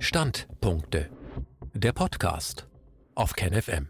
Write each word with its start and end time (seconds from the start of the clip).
Standpunkte. 0.00 1.10
Der 1.74 1.92
Podcast 1.92 2.68
auf 3.16 3.32
KenFM. 3.32 3.88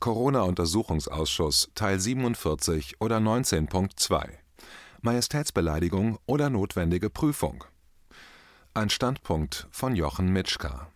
Corona-Untersuchungsausschuss 0.00 1.70
Teil 1.74 2.00
47 2.00 2.98
oder 2.98 3.18
19.2 3.18 4.30
Majestätsbeleidigung 5.02 6.18
oder 6.24 6.48
notwendige 6.48 7.10
Prüfung. 7.10 7.64
Ein 8.72 8.88
Standpunkt 8.88 9.68
von 9.70 9.94
Jochen 9.94 10.32
Mitschka. 10.32 10.90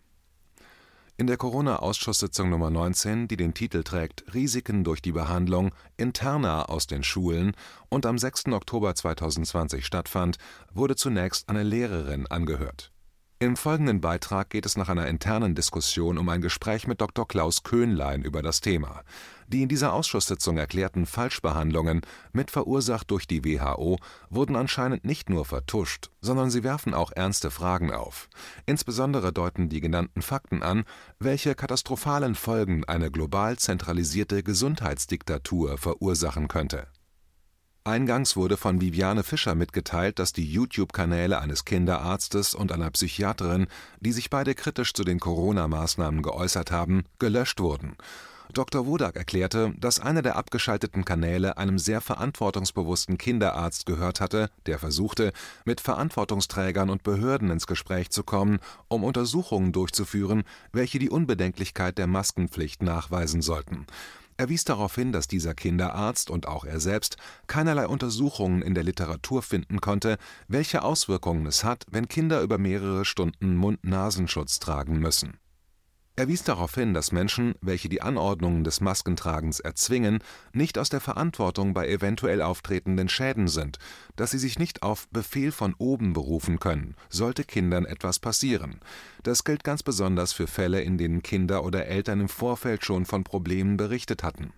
In 1.18 1.26
der 1.26 1.36
Corona-Ausschusssitzung 1.36 2.48
Nummer 2.48 2.70
19, 2.70 3.28
die 3.28 3.36
den 3.36 3.52
Titel 3.52 3.82
trägt 3.82 4.32
Risiken 4.32 4.84
durch 4.84 5.02
die 5.02 5.12
Behandlung 5.12 5.72
Interna 5.98 6.64
aus 6.64 6.86
den 6.86 7.02
Schulen 7.02 7.52
und 7.90 8.06
am 8.06 8.16
6. 8.16 8.46
Oktober 8.46 8.94
2020 8.94 9.84
stattfand, 9.84 10.38
wurde 10.72 10.96
zunächst 10.96 11.50
eine 11.50 11.62
Lehrerin 11.62 12.26
angehört. 12.26 12.90
Im 13.38 13.54
folgenden 13.54 14.00
Beitrag 14.00 14.48
geht 14.48 14.64
es 14.64 14.78
nach 14.78 14.88
einer 14.88 15.08
internen 15.08 15.54
Diskussion 15.54 16.16
um 16.16 16.26
ein 16.30 16.40
Gespräch 16.40 16.86
mit 16.86 17.02
Dr. 17.02 17.28
Klaus 17.28 17.64
Köhnlein 17.64 18.22
über 18.22 18.40
das 18.40 18.62
Thema. 18.62 19.02
Die 19.46 19.60
in 19.60 19.68
dieser 19.68 19.92
Ausschusssitzung 19.92 20.56
erklärten 20.56 21.04
Falschbehandlungen, 21.04 22.00
mitverursacht 22.32 23.10
durch 23.10 23.26
die 23.26 23.44
WHO, 23.44 23.98
wurden 24.30 24.56
anscheinend 24.56 25.04
nicht 25.04 25.28
nur 25.28 25.44
vertuscht, 25.44 26.08
sondern 26.22 26.50
sie 26.50 26.64
werfen 26.64 26.94
auch 26.94 27.12
ernste 27.12 27.50
Fragen 27.50 27.92
auf. 27.92 28.30
Insbesondere 28.64 29.34
deuten 29.34 29.68
die 29.68 29.82
genannten 29.82 30.22
Fakten 30.22 30.62
an, 30.62 30.84
welche 31.18 31.54
katastrophalen 31.54 32.36
Folgen 32.36 32.86
eine 32.86 33.10
global 33.10 33.58
zentralisierte 33.58 34.42
Gesundheitsdiktatur 34.42 35.76
verursachen 35.76 36.48
könnte 36.48 36.88
Eingangs 37.86 38.34
wurde 38.34 38.56
von 38.56 38.80
Viviane 38.80 39.22
Fischer 39.22 39.54
mitgeteilt, 39.54 40.18
dass 40.18 40.32
die 40.32 40.44
YouTube-Kanäle 40.44 41.38
eines 41.38 41.64
Kinderarztes 41.64 42.54
und 42.54 42.72
einer 42.72 42.90
Psychiaterin, 42.90 43.68
die 44.00 44.10
sich 44.10 44.28
beide 44.28 44.56
kritisch 44.56 44.92
zu 44.92 45.04
den 45.04 45.20
Corona-Maßnahmen 45.20 46.22
geäußert 46.22 46.72
haben, 46.72 47.04
gelöscht 47.20 47.60
wurden. 47.60 47.96
Dr. 48.52 48.86
Wodak 48.86 49.16
erklärte, 49.16 49.72
dass 49.78 50.00
einer 50.00 50.22
der 50.22 50.36
abgeschalteten 50.36 51.04
Kanäle 51.04 51.58
einem 51.58 51.78
sehr 51.78 52.00
verantwortungsbewussten 52.00 53.18
Kinderarzt 53.18 53.86
gehört 53.86 54.20
hatte, 54.20 54.50
der 54.66 54.78
versuchte, 54.78 55.32
mit 55.64 55.80
Verantwortungsträgern 55.80 56.90
und 56.90 57.02
Behörden 57.02 57.50
ins 57.50 57.66
Gespräch 57.66 58.10
zu 58.10 58.24
kommen, 58.24 58.58
um 58.88 59.04
Untersuchungen 59.04 59.72
durchzuführen, 59.72 60.44
welche 60.72 60.98
die 60.98 61.10
Unbedenklichkeit 61.10 61.98
der 61.98 62.06
Maskenpflicht 62.06 62.82
nachweisen 62.82 63.42
sollten. 63.42 63.86
Er 64.38 64.48
wies 64.48 64.64
darauf 64.64 64.94
hin, 64.94 65.12
dass 65.12 65.28
dieser 65.28 65.54
Kinderarzt 65.54 66.30
und 66.30 66.46
auch 66.46 66.64
er 66.64 66.80
selbst 66.80 67.16
keinerlei 67.46 67.86
Untersuchungen 67.86 68.62
in 68.62 68.74
der 68.74 68.84
Literatur 68.84 69.42
finden 69.42 69.80
konnte, 69.80 70.18
welche 70.48 70.82
Auswirkungen 70.82 71.46
es 71.46 71.64
hat, 71.64 71.84
wenn 71.90 72.08
Kinder 72.08 72.42
über 72.42 72.58
mehrere 72.58 73.04
Stunden 73.04 73.56
Mund-Nasenschutz 73.56 74.58
tragen 74.58 74.98
müssen 74.98 75.38
er 76.16 76.28
wies 76.28 76.42
darauf 76.42 76.74
hin, 76.74 76.94
dass 76.94 77.12
Menschen, 77.12 77.54
welche 77.60 77.90
die 77.90 78.00
Anordnungen 78.00 78.64
des 78.64 78.80
Maskentragens 78.80 79.60
erzwingen, 79.60 80.20
nicht 80.54 80.78
aus 80.78 80.88
der 80.88 81.00
Verantwortung 81.00 81.74
bei 81.74 81.88
eventuell 81.88 82.40
auftretenden 82.40 83.10
Schäden 83.10 83.48
sind, 83.48 83.78
dass 84.16 84.30
sie 84.30 84.38
sich 84.38 84.58
nicht 84.58 84.82
auf 84.82 85.08
Befehl 85.10 85.52
von 85.52 85.74
oben 85.76 86.14
berufen 86.14 86.58
können, 86.58 86.96
sollte 87.10 87.44
Kindern 87.44 87.84
etwas 87.84 88.18
passieren. 88.18 88.80
Das 89.22 89.44
gilt 89.44 89.62
ganz 89.62 89.82
besonders 89.82 90.32
für 90.32 90.46
Fälle, 90.46 90.80
in 90.80 90.96
denen 90.96 91.22
Kinder 91.22 91.64
oder 91.64 91.86
Eltern 91.86 92.20
im 92.20 92.28
Vorfeld 92.30 92.84
schon 92.84 93.04
von 93.04 93.22
Problemen 93.22 93.76
berichtet 93.76 94.22
hatten. 94.22 94.54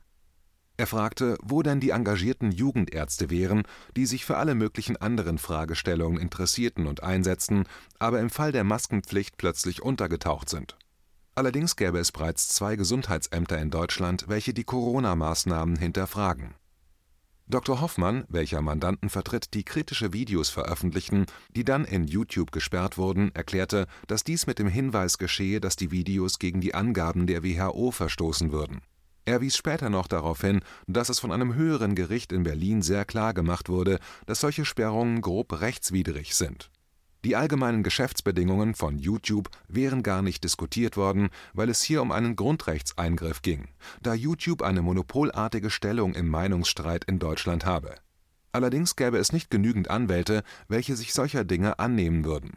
Er 0.77 0.87
fragte, 0.87 1.37
wo 1.43 1.63
denn 1.63 1.81
die 1.81 1.91
engagierten 1.91 2.53
Jugendärzte 2.53 3.31
wären, 3.31 3.65
die 3.97 4.07
sich 4.07 4.25
für 4.25 4.37
alle 4.37 4.55
möglichen 4.55 4.97
anderen 4.97 5.39
Fragestellungen 5.39 6.21
interessierten 6.21 6.87
und 6.87 7.03
einsetzten, 7.03 7.65
aber 7.99 8.21
im 8.21 8.31
Fall 8.31 8.53
der 8.53 8.63
Maskenpflicht 8.63 9.39
plötzlich 9.39 9.83
untergetaucht 9.83 10.49
sind 10.49 10.77
Allerdings 11.39 11.77
gäbe 11.77 12.01
es 12.01 12.11
bereits 12.11 12.49
zwei 12.49 12.75
Gesundheitsämter 12.75 13.59
in 13.59 13.71
Deutschland, 13.71 14.25
welche 14.27 14.53
die 14.53 14.65
Corona-Maßnahmen 14.65 15.77
hinterfragen. 15.77 16.57
Dr. 17.47 17.81
Hoffmann, 17.81 18.25
welcher 18.29 18.61
Mandanten 18.61 19.09
vertritt, 19.09 19.55
die 19.55 19.63
kritische 19.63 20.13
Videos 20.13 20.49
veröffentlichten, 20.49 21.27
die 21.55 21.63
dann 21.63 21.85
in 21.85 22.09
YouTube 22.09 22.51
gesperrt 22.51 22.99
wurden, 22.99 23.33
erklärte, 23.37 23.87
dass 24.09 24.25
dies 24.25 24.49
mit 24.49 24.59
dem 24.59 24.67
Hinweis 24.67 25.17
geschehe, 25.17 25.61
dass 25.61 25.77
die 25.77 25.93
Videos 25.93 26.41
gegen 26.41 26.61
die 26.61 26.75
Angaben 26.75 27.29
der 27.29 27.45
WHO 27.45 27.93
verstoßen 27.93 28.51
würden. 28.51 28.81
Er 29.25 29.41
wies 29.41 29.57
später 29.57 29.91
noch 29.91 30.09
darauf 30.09 30.41
hin, 30.41 30.63
dass 30.89 31.09
es 31.09 31.21
von 31.21 31.31
einem 31.31 31.55
höheren 31.55 31.95
Gericht 31.95 32.33
in 32.33 32.43
Berlin 32.43 32.83
sehr 32.83 33.05
klar 33.05 33.33
gemacht 33.33 33.69
wurde, 33.69 34.01
dass 34.27 34.41
solche 34.41 34.65
Sperrungen 34.65 35.21
grob 35.21 35.61
rechtswidrig 35.61 36.35
sind 36.35 36.69
die 37.29 37.37
allgemeinen 37.37 37.83
Geschäftsbedingungen 37.83 38.75
von 38.75 38.99
YouTube 38.99 39.51
wären 39.69 40.03
gar 40.03 40.23
nicht 40.23 40.45
diskutiert 40.45 40.97
worden, 40.97 41.29
weil 41.53 41.69
es 41.69 41.83
hier 41.83 42.01
um 42.01 42.11
einen 42.11 42.37
Grundrechtseingriff 42.37 43.43
ging, 43.43 43.69
da 44.01 44.15
YouTube 44.15 44.63
eine 44.63 44.81
monopolartige 44.81 45.69
Stellung 45.69 46.15
im 46.15 46.27
Meinungsstreit 46.29 47.05
in 47.05 47.19
Deutschland 47.19 47.67
habe. 47.67 47.97
Allerdings 48.51 48.97
gäbe 48.97 49.19
es 49.19 49.35
nicht 49.35 49.51
genügend 49.51 49.91
Anwälte, 49.91 50.43
welche 50.69 50.97
sich 50.97 51.13
solcher 51.13 51.45
Dinge 51.45 51.79
annehmen 51.79 52.25
würden 52.25 52.53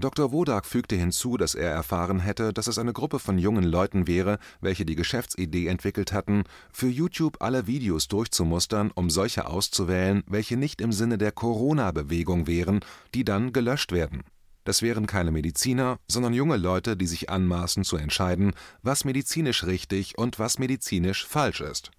Dr. 0.00 0.32
Wodak 0.32 0.64
fügte 0.64 0.96
hinzu, 0.96 1.36
dass 1.36 1.54
er 1.54 1.70
erfahren 1.70 2.20
hätte, 2.20 2.54
dass 2.54 2.66
es 2.66 2.78
eine 2.78 2.94
Gruppe 2.94 3.18
von 3.18 3.38
jungen 3.38 3.64
Leuten 3.64 4.06
wäre, 4.06 4.38
welche 4.62 4.86
die 4.86 4.94
Geschäftsidee 4.94 5.66
entwickelt 5.66 6.14
hatten, 6.14 6.44
für 6.72 6.88
YouTube 6.88 7.36
alle 7.40 7.66
Videos 7.66 8.08
durchzumustern, 8.08 8.90
um 8.94 9.10
solche 9.10 9.46
auszuwählen, 9.46 10.24
welche 10.26 10.56
nicht 10.56 10.80
im 10.80 10.92
Sinne 10.92 11.18
der 11.18 11.32
Corona-Bewegung 11.32 12.46
wären, 12.46 12.80
die 13.14 13.24
dann 13.24 13.52
gelöscht 13.52 13.92
werden. 13.92 14.22
Das 14.64 14.80
wären 14.80 15.06
keine 15.06 15.32
Mediziner, 15.32 15.98
sondern 16.08 16.32
junge 16.32 16.56
Leute, 16.56 16.96
die 16.96 17.06
sich 17.06 17.28
anmaßen 17.28 17.84
zu 17.84 17.98
entscheiden, 17.98 18.54
was 18.82 19.04
medizinisch 19.04 19.64
richtig 19.64 20.16
und 20.16 20.38
was 20.38 20.58
medizinisch 20.58 21.26
falsch 21.26 21.60
ist. 21.60 21.90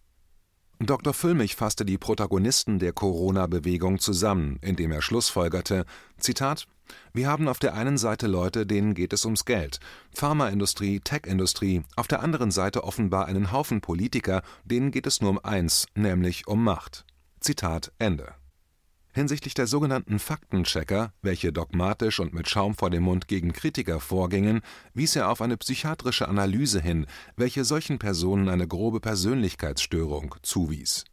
Dr. 0.79 1.13
Füllmich 1.13 1.55
fasste 1.55 1.85
die 1.85 1.99
Protagonisten 1.99 2.79
der 2.79 2.93
Corona-Bewegung 2.93 3.99
zusammen, 3.99 4.57
indem 4.61 4.91
er 4.91 5.03
schlussfolgerte: 5.03 5.85
Zitat 6.17 6.65
wir 7.13 7.27
haben 7.27 7.47
auf 7.47 7.59
der 7.59 7.73
einen 7.73 7.97
Seite 7.97 8.27
Leute, 8.27 8.65
denen 8.65 8.93
geht 8.93 9.13
es 9.13 9.25
ums 9.25 9.45
Geld, 9.45 9.79
Pharmaindustrie, 10.13 10.99
Tech-Industrie, 10.99 11.83
auf 11.95 12.07
der 12.07 12.21
anderen 12.21 12.51
Seite 12.51 12.83
offenbar 12.83 13.25
einen 13.25 13.51
Haufen 13.51 13.81
Politiker, 13.81 14.41
denen 14.63 14.91
geht 14.91 15.07
es 15.07 15.21
nur 15.21 15.31
um 15.31 15.39
eins, 15.39 15.87
nämlich 15.95 16.47
um 16.47 16.63
Macht. 16.63 17.05
Zitat 17.39 17.91
Ende. 17.99 18.33
Hinsichtlich 19.13 19.53
der 19.53 19.67
sogenannten 19.67 20.19
Faktenchecker, 20.19 21.11
welche 21.21 21.51
dogmatisch 21.51 22.19
und 22.19 22.33
mit 22.33 22.49
Schaum 22.49 22.75
vor 22.75 22.89
dem 22.89 23.03
Mund 23.03 23.27
gegen 23.27 23.51
Kritiker 23.51 23.99
vorgingen, 23.99 24.61
wies 24.93 25.17
er 25.17 25.29
auf 25.29 25.41
eine 25.41 25.57
psychiatrische 25.57 26.29
Analyse 26.29 26.79
hin, 26.79 27.05
welche 27.35 27.65
solchen 27.65 27.99
Personen 27.99 28.47
eine 28.47 28.67
grobe 28.67 29.01
Persönlichkeitsstörung 29.01 30.35
zuwies 30.41 31.03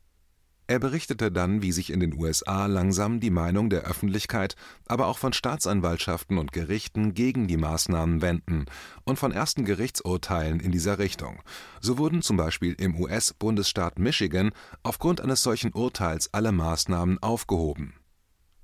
er 0.69 0.79
berichtete 0.79 1.33
dann, 1.33 1.63
wie 1.63 1.73
sich 1.73 1.91
in 1.91 1.99
den 1.99 2.13
USA 2.13 2.67
langsam 2.67 3.21
die 3.21 3.31
Meinung 3.31 3.71
der 3.71 3.85
Öffentlichkeit, 3.85 4.55
aber 4.87 5.07
auch 5.07 5.19
von 5.19 5.33
Staatsanwaltschaften 5.33 6.37
und 6.37 6.53
Gerichten 6.53 7.15
gegen 7.15 7.49
die 7.49 7.57
Maßnahmen 7.57 8.21
wenden 8.21 8.67
und 9.05 9.19
von 9.19 9.33
ersten 9.33 9.65
Gerichtsurteilen 9.65 10.61
in 10.61 10.71
dieser 10.71 10.99
Richtung. 10.99 11.41
So 11.81 11.97
wurden 11.97 12.21
zum 12.21 12.37
Beispiel 12.37 12.75
im 12.75 13.01
US-Bundesstaat 13.01 13.99
Michigan 13.99 14.51
aufgrund 14.83 15.23
eines 15.23 15.43
solchen 15.43 15.73
Urteils 15.73 16.33
alle 16.35 16.53
Maßnahmen 16.53 17.19
aufgehoben 17.23 17.98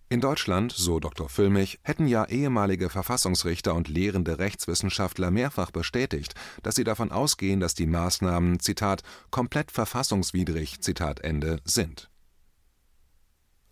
in 0.09 0.21
Deutschland, 0.21 0.73
so 0.73 1.01
Dr. 1.01 1.29
Füllmich, 1.29 1.81
hätten 1.83 2.07
ja 2.07 2.27
ehemalige 2.27 2.89
Verfassungsrichter 2.89 3.75
und 3.75 3.89
lehrende 3.89 4.39
Rechtswissenschaftler 4.39 5.31
mehrfach 5.31 5.71
bestätigt, 5.71 6.35
dass 6.63 6.77
sie 6.77 6.85
davon 6.85 7.11
ausgehen, 7.11 7.61
dass 7.61 7.75
die 7.75 7.87
Maßnahmen 7.87 8.61
Zitat 8.61 9.03
komplett 9.31 9.71
verfassungswidrig 9.71 10.81
Zitat 10.81 11.21
Ende 11.21 11.59
sind. 11.65 12.11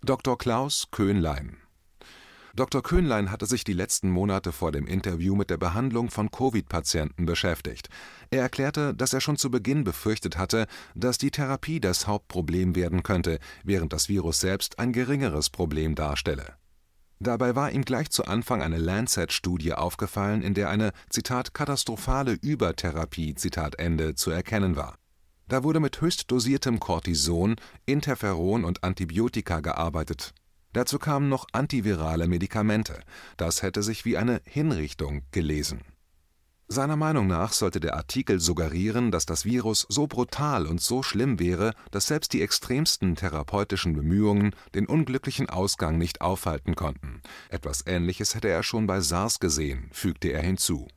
Dr. 0.00 0.36
Klaus 0.36 0.88
Köhnlein 0.90 1.61
Dr. 2.54 2.82
Köhnlein 2.82 3.30
hatte 3.30 3.46
sich 3.46 3.64
die 3.64 3.72
letzten 3.72 4.10
Monate 4.10 4.52
vor 4.52 4.72
dem 4.72 4.86
Interview 4.86 5.34
mit 5.34 5.48
der 5.48 5.56
Behandlung 5.56 6.10
von 6.10 6.30
Covid-Patienten 6.30 7.24
beschäftigt. 7.24 7.88
Er 8.30 8.42
erklärte, 8.42 8.94
dass 8.94 9.14
er 9.14 9.22
schon 9.22 9.38
zu 9.38 9.50
Beginn 9.50 9.84
befürchtet 9.84 10.36
hatte, 10.36 10.66
dass 10.94 11.16
die 11.16 11.30
Therapie 11.30 11.80
das 11.80 12.06
Hauptproblem 12.06 12.74
werden 12.74 13.02
könnte, 13.02 13.38
während 13.64 13.94
das 13.94 14.10
Virus 14.10 14.40
selbst 14.40 14.78
ein 14.78 14.92
geringeres 14.92 15.48
Problem 15.48 15.94
darstelle. 15.94 16.56
Dabei 17.20 17.56
war 17.56 17.70
ihm 17.70 17.86
gleich 17.86 18.10
zu 18.10 18.26
Anfang 18.26 18.60
eine 18.60 18.78
Lancet-Studie 18.78 19.72
aufgefallen, 19.72 20.42
in 20.42 20.52
der 20.52 20.68
eine 20.68 20.92
Zitat 21.08 21.54
katastrophale 21.54 22.32
Übertherapie 22.32 23.34
Zitat 23.34 23.78
Ende 23.78 24.14
zu 24.14 24.30
erkennen 24.30 24.76
war. 24.76 24.96
Da 25.48 25.62
wurde 25.62 25.80
mit 25.80 26.00
höchst 26.02 26.30
dosiertem 26.30 26.80
Cortison, 26.80 27.56
Interferon 27.86 28.64
und 28.64 28.84
Antibiotika 28.84 29.60
gearbeitet 29.60 30.34
Dazu 30.72 30.98
kamen 30.98 31.28
noch 31.28 31.46
antivirale 31.52 32.26
Medikamente. 32.26 33.00
Das 33.36 33.62
hätte 33.62 33.82
sich 33.82 34.04
wie 34.04 34.16
eine 34.16 34.40
Hinrichtung 34.44 35.22
gelesen. 35.30 35.82
Seiner 36.68 36.96
Meinung 36.96 37.26
nach 37.26 37.52
sollte 37.52 37.80
der 37.80 37.96
Artikel 37.96 38.40
suggerieren, 38.40 39.10
dass 39.10 39.26
das 39.26 39.44
Virus 39.44 39.84
so 39.90 40.06
brutal 40.06 40.66
und 40.66 40.80
so 40.80 41.02
schlimm 41.02 41.38
wäre, 41.38 41.74
dass 41.90 42.06
selbst 42.06 42.32
die 42.32 42.40
extremsten 42.40 43.14
therapeutischen 43.14 43.92
Bemühungen 43.92 44.54
den 44.74 44.86
unglücklichen 44.86 45.50
Ausgang 45.50 45.98
nicht 45.98 46.22
aufhalten 46.22 46.74
konnten. 46.74 47.20
Etwas 47.50 47.84
Ähnliches 47.86 48.34
hätte 48.34 48.48
er 48.48 48.62
schon 48.62 48.86
bei 48.86 49.00
SARS 49.00 49.38
gesehen, 49.38 49.90
fügte 49.92 50.28
er 50.28 50.40
hinzu. 50.40 50.88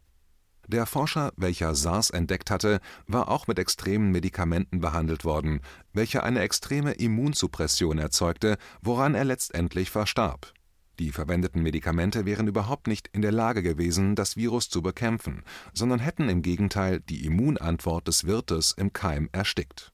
Der 0.68 0.86
Forscher, 0.86 1.32
welcher 1.38 1.76
SARS 1.76 2.10
entdeckt 2.10 2.52
hatte, 2.52 2.80
war 3.08 3.30
auch 3.30 3.48
mit 3.48 3.60
extremen 3.60 4.12
Medikamenten 4.12 4.80
behandelt 4.80 5.26
worden, 5.26 5.62
welche 5.94 6.24
eine 6.24 6.42
extreme 6.42 6.94
Immunsuppression 6.94 7.98
erzeugte, 7.98 8.58
woran 8.82 9.16
er 9.16 9.26
letztendlich 9.26 9.92
verstarb 9.92 10.54
die 11.00 11.12
verwendeten 11.12 11.62
Medikamente 11.62 12.26
wären 12.26 12.48
überhaupt 12.48 12.88
nicht 12.88 13.10
in 13.12 13.22
der 13.22 13.32
Lage 13.32 13.62
gewesen, 13.62 14.16
das 14.16 14.38
Virus 14.38 14.70
zu 14.70 14.82
bekämpfen, 14.82 15.44
sondern 15.74 16.00
hätten 16.00 16.30
im 16.30 16.42
Gegenteil 16.42 17.02
die 17.02 17.26
Immunantwort 17.26 18.08
des 18.08 18.26
Wirtes 18.26 18.72
im 18.72 18.94
Keim 18.94 19.30
erstickt. 19.32 19.92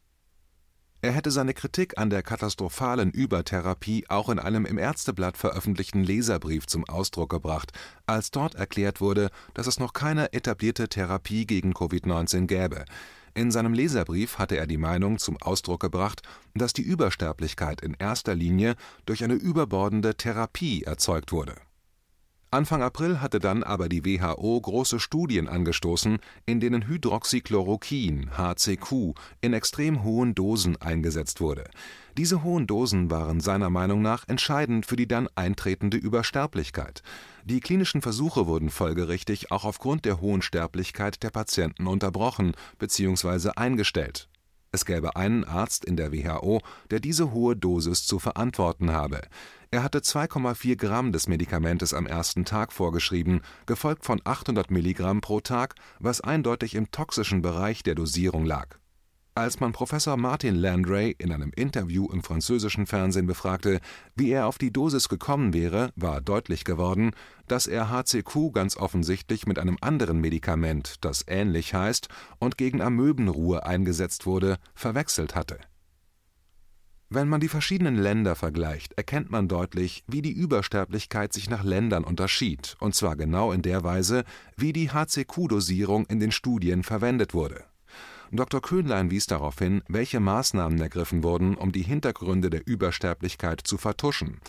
Er 1.04 1.14
hätte 1.14 1.32
seine 1.32 1.56
Kritik 1.56 1.98
an 1.98 2.12
der 2.12 2.22
katastrophalen 2.22 3.10
Übertherapie 3.10 4.06
auch 4.08 4.30
in 4.30 4.38
einem 4.38 4.68
im 4.68 4.78
Ärzteblatt 4.78 5.36
veröffentlichten 5.36 6.04
Leserbrief 6.04 6.68
zum 6.68 6.86
Ausdruck 6.88 7.32
gebracht, 7.32 7.72
als 8.06 8.30
dort 8.30 8.54
erklärt 8.54 9.02
wurde, 9.02 9.32
dass 9.56 9.66
es 9.66 9.80
noch 9.80 9.94
keine 9.94 10.32
etablierte 10.32 10.90
Therapie 10.90 11.48
gegen 11.48 11.74
Covid-19 11.74 12.46
gäbe. 12.46 12.86
In 13.34 13.50
seinem 13.50 13.74
Leserbrief 13.74 14.38
hatte 14.38 14.58
er 14.58 14.68
die 14.68 14.78
Meinung 14.78 15.18
zum 15.18 15.38
Ausdruck 15.38 15.80
gebracht, 15.80 16.22
dass 16.54 16.74
die 16.74 16.84
Übersterblichkeit 16.84 17.82
in 17.82 17.96
erster 17.96 18.36
Linie 18.36 18.76
durch 19.08 19.24
eine 19.24 19.34
überbordende 19.34 20.16
Therapie 20.16 20.84
erzeugt 20.84 21.32
wurde 21.32 21.56
Anfang 22.54 22.84
April 22.84 23.22
hatte 23.22 23.40
dann 23.40 23.64
aber 23.64 23.88
die 23.88 24.04
WHO 24.04 24.60
große 24.60 25.00
Studien 25.00 25.48
angestoßen, 25.48 26.18
in 26.46 26.60
denen 26.60 26.86
Hydroxychloroquin 26.86 28.32
(HCQ) 28.38 29.14
in 29.40 29.54
extrem 29.54 30.04
hohen 30.04 30.36
Dosen 30.36 30.76
eingesetzt 30.82 31.40
wurde. 31.40 31.64
Diese 32.18 32.44
hohen 32.44 32.68
Dosen 32.68 33.10
waren 33.10 33.40
seiner 33.40 33.70
Meinung 33.70 34.02
nach 34.02 34.28
entscheidend 34.28 34.86
für 34.86 34.98
die 34.98 35.08
dann 35.08 35.30
eintretende 35.34 35.96
Übersterblichkeit. 35.96 37.04
Die 37.46 37.62
klinischen 37.62 38.02
Versuche 38.02 38.48
wurden 38.48 38.70
folgerichtig 38.70 39.50
auch 39.54 39.64
aufgrund 39.64 40.04
der 40.04 40.20
hohen 40.20 40.42
Sterblichkeit 40.42 41.24
der 41.24 41.30
Patienten 41.30 41.88
unterbrochen 41.88 42.52
bzw. 42.80 43.52
eingestellt 43.56 44.28
es 44.72 44.86
gäbe 44.86 45.16
einen 45.16 45.44
Arzt 45.44 45.84
in 45.84 45.98
der 45.98 46.14
WHO, 46.14 46.62
der 46.90 47.00
diese 47.00 47.32
hohe 47.32 47.56
Dosis 47.56 48.06
zu 48.06 48.20
verantworten 48.20 48.92
habe. 48.92 49.22
Er 49.70 49.84
hatte 49.84 50.00
2,4 50.00 50.76
Gramm 50.76 51.12
des 51.12 51.28
Medikamentes 51.28 51.94
am 51.94 52.06
ersten 52.06 52.46
Tag 52.46 52.72
vorgeschrieben, 52.72 53.42
gefolgt 53.66 54.06
von 54.06 54.22
800 54.24 54.72
Milligramm 54.72 55.22
pro 55.22 55.42
Tag, 55.42 55.76
was 56.00 56.22
eindeutig 56.22 56.76
im 56.76 56.92
toxischen 56.92 57.42
Bereich 57.42 57.84
der 57.84 57.96
Dosierung 57.96 58.46
lag 58.46 58.81
als 59.34 59.62
man 59.62 59.72
Professor 59.72 60.18
Martin 60.18 60.56
Landray 60.56 61.16
in 61.18 61.32
einem 61.32 61.52
Interview 61.56 62.08
im 62.12 62.22
französischen 62.22 62.86
Fernsehen 62.86 63.28
befragte, 63.28 63.80
wie 64.16 64.32
er 64.32 64.48
auf 64.48 64.58
die 64.58 64.74
Dosis 64.74 65.08
gekommen 65.08 65.54
wäre, 65.54 65.92
war 65.96 66.20
deutlich 66.20 66.66
geworden, 66.66 67.12
dass 67.48 67.68
er 67.68 67.90
HCQ 67.90 68.54
ganz 68.54 68.76
offensichtlich 68.76 69.48
mit 69.48 69.58
einem 69.58 69.78
anderen 69.80 70.20
Medikament, 70.20 70.96
das 71.02 71.24
ähnlich 71.28 71.74
heißt 71.74 72.10
und 72.40 72.58
gegen 72.58 72.82
Amöbenruhe 72.82 73.66
eingesetzt 73.66 74.26
wurde, 74.26 74.58
verwechselt 74.76 75.34
hatte. 75.34 75.60
Wenn 77.10 77.28
man 77.28 77.42
die 77.42 77.50
verschiedenen 77.50 77.98
Länder 77.98 78.36
vergleicht, 78.36 78.94
erkennt 78.94 79.32
man 79.32 79.48
deutlich, 79.50 80.04
wie 80.08 80.22
die 80.22 80.32
Übersterblichkeit 80.32 81.34
sich 81.34 81.50
nach 81.50 81.64
Ländern 81.64 82.06
unterschied, 82.06 82.78
und 82.80 82.96
zwar 82.96 83.18
genau 83.18 83.52
in 83.52 83.62
der 83.62 83.84
Weise, 83.84 84.24
wie 84.56 84.72
die 84.72 84.92
HCQ-Dosierung 84.92 86.06
in 86.06 86.20
den 86.20 86.32
Studien 86.32 86.84
verwendet 86.84 87.34
wurde 87.34 87.66
Dr. 88.34 88.62
Köhnlein 88.62 89.12
wies 89.12 89.28
darauf 89.28 89.60
hin, 89.60 89.84
welche 89.90 90.22
Maßnahmen 90.22 90.80
ergriffen 90.80 91.22
wurden, 91.22 91.56
um 91.56 91.74
die 91.74 91.82
Hintergründe 91.82 92.50
der 92.50 92.66
Übersterblichkeit 92.66 93.60
zu 93.62 93.78
vertuschen. 93.78 94.40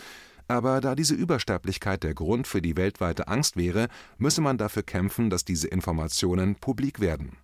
Aber 0.46 0.81
da 0.81 0.94
diese 0.94 1.14
Übersterblichkeit 1.14 2.05
der 2.05 2.14
Grund 2.14 2.46
für 2.46 2.62
die 2.62 2.76
weltweite 2.76 3.26
Angst 3.26 3.56
wäre, 3.56 3.88
müsse 4.19 4.40
man 4.40 4.56
dafür 4.56 4.84
kämpfen, 4.84 5.31
dass 5.31 5.44
diese 5.44 5.67
Informationen 5.67 6.55
publik 6.55 7.00
werden. 7.00 7.38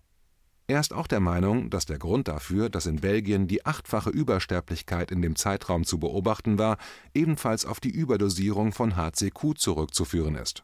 Er 0.68 0.78
ist 0.78 0.92
auch 0.92 1.08
der 1.08 1.18
Meinung, 1.18 1.70
dass 1.70 1.86
der 1.86 1.98
Grund 1.98 2.28
dafür, 2.28 2.68
dass 2.68 2.86
in 2.86 3.00
Belgien 3.00 3.48
die 3.48 3.66
achtfache 3.66 4.10
Übersterblichkeit 4.10 5.10
in 5.10 5.22
dem 5.22 5.34
Zeitraum 5.34 5.84
zu 5.84 5.98
beobachten 5.98 6.56
war, 6.56 6.78
ebenfalls 7.14 7.64
auf 7.64 7.80
die 7.80 7.90
Überdosierung 7.90 8.70
von 8.70 8.94
HCQ 8.94 9.56
zurückzuführen 9.56 10.36
ist. 10.36 10.62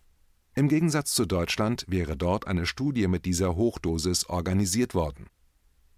Im 0.55 0.69
Gegensatz 0.69 1.15
zu 1.15 1.25
Deutschland 1.25 1.85
wäre 1.89 2.17
dort 2.17 2.47
eine 2.47 2.65
Studie 2.65 3.09
mit 3.09 3.25
dieser 3.25 3.57
Hochdosis 3.57 4.27
organisiert 4.29 4.95
worden 4.95 5.27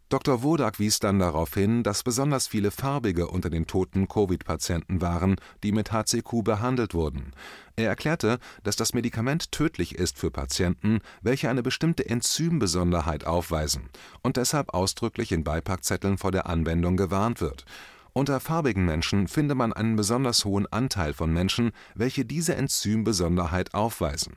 Dr. 0.09 0.45
Wodak 0.45 0.79
wies 0.79 1.01
dann 1.01 1.19
darauf 1.19 1.55
hin, 1.55 1.83
dass 1.83 2.05
besonders 2.05 2.47
viele 2.47 2.71
Farbige 2.71 3.27
unter 3.27 3.51
den 3.51 3.67
toten 3.67 4.07
Covid-Patienten 4.07 5.01
waren, 5.01 5.35
die 5.65 5.73
mit 5.73 5.91
HCQ 5.91 6.45
behandelt 6.45 6.95
wurden. 6.95 7.33
Er 7.75 7.89
erklärte, 7.89 8.39
dass 8.63 8.77
das 8.77 8.95
Medikament 8.95 9.51
tödlich 9.51 9.97
ist 9.97 10.17
für 10.17 10.31
Patienten, 10.31 11.01
welche 11.23 11.51
eine 11.51 11.65
bestimmte 11.65 12.09
Enzymbesonderheit 12.09 13.27
aufweisen 13.27 13.91
und 14.23 14.37
deshalb 14.37 14.75
ausdrücklich 14.75 15.33
in 15.33 15.43
Beipackzetteln 15.43 16.19
vor 16.19 16.31
der 16.31 16.47
Anwendung 16.47 16.97
gewarnt 16.97 17.41
wird. 17.41 17.65
Unter 18.13 18.39
farbigen 18.39 18.85
Menschen 18.85 19.27
finde 19.27 19.57
man 19.57 19.73
einen 19.73 19.97
besonders 19.97 20.45
hohen 20.45 20.67
Anteil 20.73 21.15
von 21.15 21.33
Menschen, 21.33 21.73
welche 21.97 22.25
diese 22.25 22.55
Enzymbesonderheit 22.55 23.75
aufweisen 23.75 24.37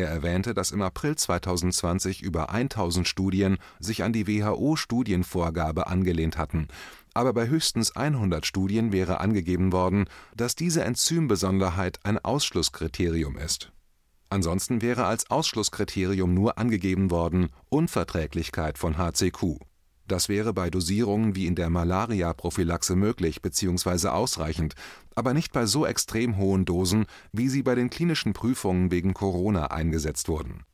er 0.00 0.08
erwähnte, 0.08 0.54
dass 0.54 0.72
im 0.72 0.82
April 0.82 1.16
2020 1.16 2.22
über 2.22 2.50
1000 2.50 3.06
Studien 3.06 3.58
sich 3.78 4.02
an 4.02 4.12
die 4.12 4.26
WHO-Studienvorgabe 4.26 5.86
angelehnt 5.86 6.36
hatten, 6.36 6.68
aber 7.14 7.32
bei 7.32 7.48
höchstens 7.48 7.94
100 7.94 8.46
Studien 8.46 8.92
wäre 8.92 9.20
angegeben 9.20 9.72
worden, 9.72 10.06
dass 10.36 10.54
diese 10.54 10.84
Enzymbesonderheit 10.84 12.00
ein 12.02 12.18
Ausschlusskriterium 12.18 13.36
ist. 13.36 13.72
Ansonsten 14.28 14.80
wäre 14.80 15.06
als 15.06 15.30
Ausschlusskriterium 15.30 16.32
nur 16.34 16.58
angegeben 16.58 17.10
worden 17.10 17.48
Unverträglichkeit 17.68 18.78
von 18.78 18.96
HCQ 18.96 19.60
das 20.10 20.28
wäre 20.28 20.52
bei 20.52 20.70
Dosierungen 20.70 21.36
wie 21.36 21.46
in 21.46 21.54
der 21.54 21.70
Malaria-Prophylaxe 21.70 22.96
möglich 22.96 23.42
bzw. 23.42 24.08
ausreichend, 24.08 24.74
aber 25.14 25.34
nicht 25.34 25.52
bei 25.52 25.66
so 25.66 25.86
extrem 25.86 26.36
hohen 26.36 26.64
Dosen, 26.64 27.06
wie 27.32 27.48
sie 27.48 27.62
bei 27.62 27.76
den 27.76 27.90
klinischen 27.90 28.32
Prüfungen 28.32 28.90
wegen 28.90 29.14
Corona 29.14 29.66
eingesetzt 29.66 30.28
wurden. 30.28 30.64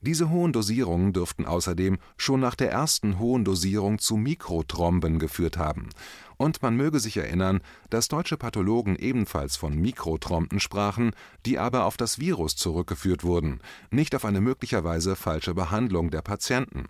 Diese 0.00 0.28
hohen 0.28 0.52
Dosierungen 0.52 1.12
dürften 1.12 1.46
außerdem 1.46 1.98
schon 2.18 2.38
nach 2.38 2.54
der 2.54 2.70
ersten 2.70 3.18
hohen 3.18 3.44
Dosierung 3.44 3.98
zu 3.98 4.16
Mikrothromben 4.16 5.18
geführt 5.18 5.56
haben. 5.56 5.88
Und 6.36 6.62
man 6.62 6.76
möge 6.76 7.00
sich 7.00 7.16
erinnern, 7.16 7.60
dass 7.90 8.08
deutsche 8.08 8.36
Pathologen 8.36 8.96
ebenfalls 8.96 9.56
von 9.56 9.74
Mikrothromben 9.74 10.60
sprachen, 10.60 11.12
die 11.46 11.58
aber 11.58 11.86
auf 11.86 11.96
das 11.96 12.18
Virus 12.18 12.54
zurückgeführt 12.54 13.24
wurden, 13.24 13.60
nicht 13.90 14.14
auf 14.14 14.24
eine 14.24 14.42
möglicherweise 14.42 15.16
falsche 15.16 15.54
Behandlung 15.54 16.10
der 16.10 16.22
Patienten 16.22 16.86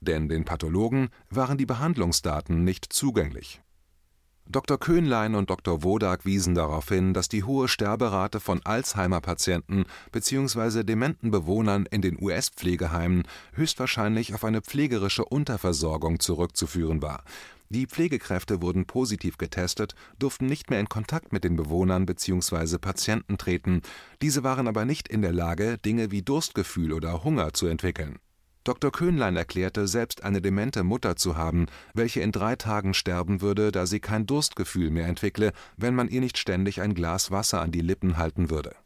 denn 0.00 0.28
den 0.28 0.44
Pathologen 0.44 1.08
waren 1.30 1.58
die 1.58 1.66
Behandlungsdaten 1.66 2.64
nicht 2.64 2.92
zugänglich. 2.92 3.60
Dr. 4.50 4.78
Köhnlein 4.78 5.34
und 5.34 5.50
Dr. 5.50 5.82
Wodak 5.82 6.24
wiesen 6.24 6.54
darauf 6.54 6.88
hin, 6.88 7.12
dass 7.12 7.28
die 7.28 7.44
hohe 7.44 7.68
Sterberate 7.68 8.40
von 8.40 8.64
Alzheimer-Patienten 8.64 9.84
bzw. 10.10 10.84
dementen 10.84 11.30
Bewohnern 11.30 11.84
in 11.90 12.00
den 12.00 12.16
US-Pflegeheimen 12.18 13.24
höchstwahrscheinlich 13.52 14.32
auf 14.32 14.46
eine 14.46 14.62
pflegerische 14.62 15.26
Unterversorgung 15.26 16.18
zurückzuführen 16.18 17.02
war. 17.02 17.24
Die 17.68 17.86
Pflegekräfte 17.86 18.62
wurden 18.62 18.86
positiv 18.86 19.36
getestet, 19.36 19.94
durften 20.18 20.46
nicht 20.46 20.70
mehr 20.70 20.80
in 20.80 20.88
Kontakt 20.88 21.34
mit 21.34 21.44
den 21.44 21.56
Bewohnern 21.56 22.06
bzw. 22.06 22.78
Patienten 22.78 23.36
treten, 23.36 23.82
diese 24.22 24.44
waren 24.44 24.66
aber 24.66 24.86
nicht 24.86 25.08
in 25.08 25.20
der 25.20 25.34
Lage, 25.34 25.76
Dinge 25.76 26.10
wie 26.10 26.22
Durstgefühl 26.22 26.94
oder 26.94 27.22
Hunger 27.22 27.52
zu 27.52 27.66
entwickeln 27.66 28.18
Dr. 28.68 28.92
Köhnlein 28.92 29.34
erklärte, 29.34 29.88
selbst 29.88 30.24
eine 30.24 30.42
demente 30.42 30.84
Mutter 30.84 31.16
zu 31.16 31.38
haben, 31.38 31.68
welche 31.94 32.20
in 32.20 32.32
drei 32.32 32.54
Tagen 32.54 32.92
sterben 32.92 33.40
würde, 33.40 33.72
da 33.72 33.86
sie 33.86 33.98
kein 33.98 34.26
Durstgefühl 34.26 34.90
mehr 34.90 35.06
entwickle, 35.06 35.54
wenn 35.78 35.94
man 35.94 36.08
ihr 36.08 36.20
nicht 36.20 36.36
ständig 36.36 36.82
ein 36.82 36.92
Glas 36.92 37.30
Wasser 37.30 37.62
an 37.62 37.72
die 37.72 37.80
Lippen 37.80 38.18
halten 38.18 38.50
würde. 38.50 38.76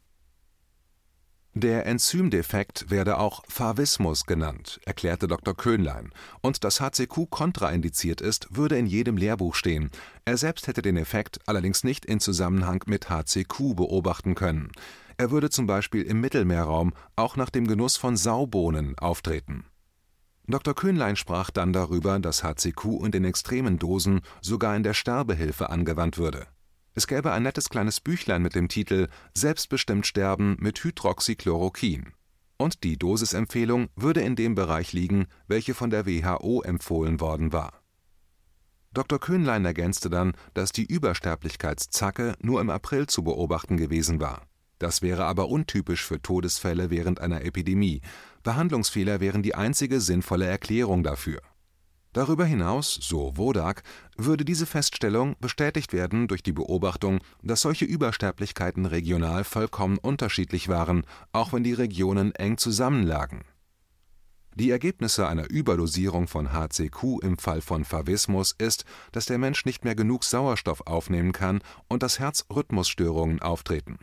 Der 1.53 1.85
Enzymdefekt 1.85 2.91
werde 2.91 3.17
auch 3.17 3.43
Favismus 3.49 4.25
genannt, 4.25 4.79
erklärte 4.85 5.27
Dr. 5.27 5.53
Köhnlein, 5.53 6.13
und 6.39 6.63
dass 6.63 6.79
HCQ 6.79 7.29
kontraindiziert 7.29 8.21
ist, 8.21 8.55
würde 8.55 8.77
in 8.77 8.85
jedem 8.85 9.17
Lehrbuch 9.17 9.53
stehen. 9.53 9.91
Er 10.23 10.37
selbst 10.37 10.67
hätte 10.67 10.81
den 10.81 10.95
Effekt 10.95 11.41
allerdings 11.45 11.83
nicht 11.83 12.05
in 12.05 12.21
Zusammenhang 12.21 12.81
mit 12.85 13.09
HCQ 13.09 13.75
beobachten 13.75 14.33
können. 14.33 14.71
Er 15.17 15.29
würde 15.29 15.49
zum 15.49 15.67
Beispiel 15.67 16.03
im 16.03 16.21
Mittelmeerraum 16.21 16.93
auch 17.17 17.35
nach 17.35 17.49
dem 17.49 17.67
Genuss 17.67 17.97
von 17.97 18.15
Saubohnen 18.15 18.97
auftreten 18.97 19.65
Dr. 20.47 20.75
Köhnlein 20.75 21.15
sprach 21.15 21.51
dann 21.51 21.71
darüber, 21.71 22.19
dass 22.19 22.43
HCQ 22.43 23.03
in 23.03 23.11
den 23.11 23.23
extremen 23.23 23.79
Dosen 23.79 24.21
sogar 24.41 24.75
in 24.75 24.83
der 24.83 24.93
Sterbehilfe 24.93 25.69
angewandt 25.69 26.17
würde. 26.17 26.47
Es 26.95 27.07
gäbe 27.07 27.31
ein 27.31 27.43
nettes 27.43 27.69
kleines 27.69 28.01
Büchlein 28.01 28.41
mit 28.41 28.53
dem 28.53 28.67
Titel 28.67 29.07
Selbstbestimmt 29.33 30.05
sterben 30.05 30.57
mit 30.59 30.83
Hydroxychloroquin 30.83 32.13
und 32.57 32.83
die 32.83 32.97
Dosisempfehlung 32.97 33.89
würde 33.95 34.21
in 34.21 34.35
dem 34.35 34.55
Bereich 34.55 34.93
liegen, 34.93 35.27
welche 35.47 35.73
von 35.73 35.89
der 35.89 36.05
WHO 36.05 36.61
empfohlen 36.61 37.19
worden 37.19 37.51
war. 37.51 37.81
Dr. 38.93 39.19
Köhnlein 39.19 39.65
ergänzte 39.65 40.09
dann, 40.09 40.33
dass 40.53 40.71
die 40.71 40.85
Übersterblichkeitszacke 40.85 42.35
nur 42.39 42.61
im 42.61 42.69
April 42.69 43.07
zu 43.07 43.23
beobachten 43.23 43.75
gewesen 43.75 44.21
war. 44.21 44.43
Das 44.79 45.01
wäre 45.01 45.25
aber 45.25 45.49
untypisch 45.49 46.03
für 46.03 46.21
Todesfälle 46.21 46.89
während 46.89 47.21
einer 47.21 47.43
Epidemie. 47.43 48.01
Behandlungsfehler 48.43 49.19
wären 49.19 49.43
die 49.43 49.55
einzige 49.55 50.01
sinnvolle 50.01 50.45
Erklärung 50.45 51.03
dafür. 51.03 51.41
Darüber 52.11 52.45
hinaus, 52.45 52.93
so 53.01 53.35
Wodak, 53.37 53.81
würde 54.17 54.45
diese 54.45 54.67
Feststellung 54.67 55.35
bestätigt 55.39 55.93
werden 55.93 56.27
durch 56.27 56.43
die 56.43 56.51
Beobachtung, 56.51 57.19
dass 57.41 57.61
solche 57.61 57.85
Übersterblichkeiten 57.85 58.85
regional 58.85 59.43
vollkommen 59.43 59.97
unterschiedlich 59.97 60.69
waren, 60.69 61.05
auch 61.31 61.53
wenn 61.53 61.63
die 61.63 61.73
Regionen 61.73 62.35
eng 62.35 62.57
zusammenlagen 62.57 63.43
die 64.55 64.69
Ergebnisse 64.69 65.27
einer 65.27 65.49
Überdosierung 65.49 66.27
von 66.27 66.53
HCQ 66.53 67.23
im 67.23 67.37
Fall 67.37 67.61
von 67.61 67.85
Favismus 67.85 68.53
ist, 68.57 68.85
dass 69.11 69.25
der 69.25 69.37
Mensch 69.37 69.65
nicht 69.65 69.83
mehr 69.83 69.95
genug 69.95 70.23
Sauerstoff 70.23 70.81
aufnehmen 70.81 71.31
kann 71.31 71.61
und 71.87 72.03
dass 72.03 72.19
Herzrhythmusstörungen 72.19 73.41
auftreten 73.41 73.99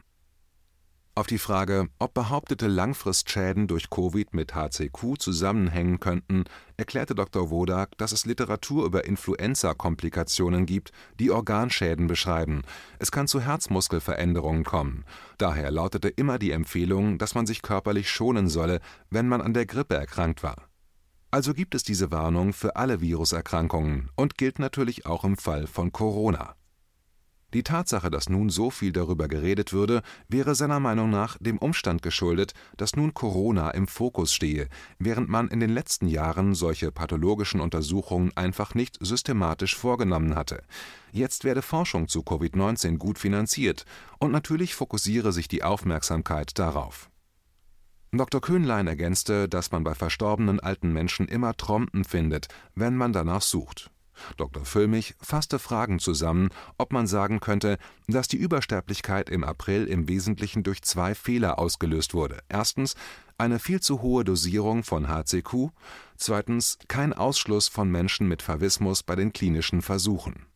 auf 1.20 1.26
die 1.26 1.38
Frage, 1.38 1.88
ob 1.98 2.14
behauptete 2.14 2.66
Langfristschäden 2.66 3.68
durch 3.68 3.90
Covid 3.90 4.32
mit 4.32 4.54
HCQ 4.54 5.18
zusammenhängen 5.18 6.00
könnten, 6.00 6.44
erklärte 6.78 7.14
Dr. 7.14 7.50
Wodak, 7.50 7.96
dass 7.98 8.12
es 8.12 8.24
Literatur 8.24 8.86
über 8.86 9.04
Influenza-Komplikationen 9.04 10.64
gibt, 10.64 10.92
die 11.18 11.30
Organschäden 11.30 12.06
beschreiben. 12.06 12.62
Es 12.98 13.12
kann 13.12 13.28
zu 13.28 13.42
Herzmuskelveränderungen 13.42 14.64
kommen. 14.64 15.04
Daher 15.36 15.70
lautete 15.70 16.08
immer 16.08 16.38
die 16.38 16.52
Empfehlung, 16.52 17.18
dass 17.18 17.34
man 17.34 17.46
sich 17.46 17.60
körperlich 17.60 18.08
schonen 18.08 18.48
solle, 18.48 18.80
wenn 19.10 19.28
man 19.28 19.42
an 19.42 19.52
der 19.52 19.66
Grippe 19.66 19.96
erkrankt 19.96 20.42
war. 20.42 20.70
Also 21.30 21.52
gibt 21.52 21.74
es 21.74 21.82
diese 21.82 22.10
Warnung 22.10 22.54
für 22.54 22.76
alle 22.76 23.02
Viruserkrankungen 23.02 24.08
und 24.16 24.38
gilt 24.38 24.58
natürlich 24.58 25.04
auch 25.04 25.24
im 25.24 25.36
Fall 25.36 25.66
von 25.66 25.92
Corona 25.92 26.56
die 27.54 27.62
Tatsache, 27.62 28.10
dass 28.10 28.28
nun 28.28 28.48
so 28.48 28.70
viel 28.70 28.92
darüber 28.92 29.28
geredet 29.28 29.72
würde, 29.72 30.02
wäre 30.28 30.54
seiner 30.54 30.80
Meinung 30.80 31.10
nach 31.10 31.36
dem 31.38 31.58
Umstand 31.58 32.02
geschuldet, 32.02 32.54
dass 32.76 32.96
nun 32.96 33.14
Corona 33.14 33.70
im 33.70 33.86
Fokus 33.86 34.32
stehe, 34.32 34.68
während 34.98 35.28
man 35.28 35.48
in 35.48 35.60
den 35.60 35.70
letzten 35.70 36.06
Jahren 36.06 36.54
solche 36.54 36.92
pathologischen 36.92 37.60
Untersuchungen 37.60 38.32
einfach 38.36 38.74
nicht 38.74 38.98
systematisch 39.00 39.76
vorgenommen 39.76 40.34
hatte. 40.34 40.62
Jetzt 41.12 41.44
werde 41.44 41.62
Forschung 41.62 42.08
zu 42.08 42.20
Covid-19 42.20 42.98
gut 42.98 43.18
finanziert, 43.18 43.84
und 44.18 44.32
natürlich 44.32 44.74
fokussiere 44.74 45.32
sich 45.32 45.48
die 45.48 45.62
Aufmerksamkeit 45.62 46.58
darauf. 46.58 47.10
Dr. 48.12 48.40
Köhnlein 48.40 48.86
ergänzte, 48.86 49.48
dass 49.48 49.70
man 49.70 49.84
bei 49.84 49.94
verstorbenen 49.94 50.58
alten 50.58 50.92
Menschen 50.92 51.28
immer 51.28 51.56
Trompen 51.56 52.04
findet, 52.04 52.48
wenn 52.74 52.96
man 52.96 53.12
danach 53.12 53.42
sucht 53.42 53.90
Dr. 54.36 54.64
Füllmich 54.64 55.14
fasste 55.20 55.58
Fragen 55.58 55.98
zusammen, 55.98 56.50
ob 56.78 56.92
man 56.92 57.06
sagen 57.06 57.40
könnte, 57.40 57.78
dass 58.08 58.28
die 58.28 58.36
Übersterblichkeit 58.36 59.30
im 59.30 59.44
April 59.44 59.86
im 59.86 60.08
Wesentlichen 60.08 60.62
durch 60.62 60.82
zwei 60.82 61.14
Fehler 61.14 61.58
ausgelöst 61.58 62.14
wurde: 62.14 62.40
erstens 62.48 62.94
eine 63.38 63.58
viel 63.58 63.80
zu 63.80 64.02
hohe 64.02 64.24
Dosierung 64.24 64.84
von 64.84 65.08
HCQ, 65.08 65.70
zweitens 66.16 66.78
kein 66.88 67.12
Ausschluss 67.12 67.68
von 67.68 67.90
Menschen 67.90 68.28
mit 68.28 68.42
Favismus 68.42 69.02
bei 69.02 69.16
den 69.16 69.32
klinischen 69.32 69.82
Versuchen. 69.82 70.46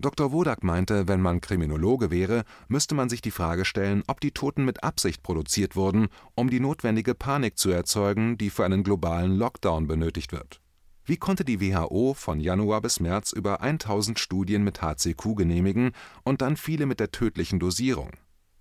Dr. 0.00 0.32
Wodak 0.32 0.64
meinte, 0.64 1.06
wenn 1.06 1.20
man 1.20 1.40
Kriminologe 1.40 2.10
wäre, 2.10 2.44
müsste 2.66 2.96
man 2.96 3.08
sich 3.08 3.22
die 3.22 3.30
Frage 3.30 3.64
stellen, 3.64 4.02
ob 4.08 4.20
die 4.20 4.32
Toten 4.32 4.64
mit 4.64 4.82
Absicht 4.82 5.22
produziert 5.22 5.76
wurden, 5.76 6.08
um 6.34 6.50
die 6.50 6.60
notwendige 6.60 7.14
Panik 7.14 7.56
zu 7.58 7.70
erzeugen, 7.70 8.36
die 8.36 8.50
für 8.50 8.64
einen 8.64 8.82
globalen 8.82 9.36
Lockdown 9.36 9.86
benötigt 9.86 10.32
wird 10.32 10.60
wie 11.06 11.16
konnte 11.18 11.44
die 11.44 11.60
WHO 11.60 12.14
von 12.14 12.40
Januar 12.40 12.80
bis 12.80 12.98
März 12.98 13.32
über 13.32 13.60
1000 13.60 14.18
Studien 14.18 14.64
mit 14.64 14.80
HCQ 14.80 15.36
genehmigen 15.36 15.92
und 16.22 16.40
dann 16.40 16.56
viele 16.56 16.86
mit 16.86 17.00
der 17.00 17.10
tödlichen 17.10 17.58
Dosierung? 17.58 18.12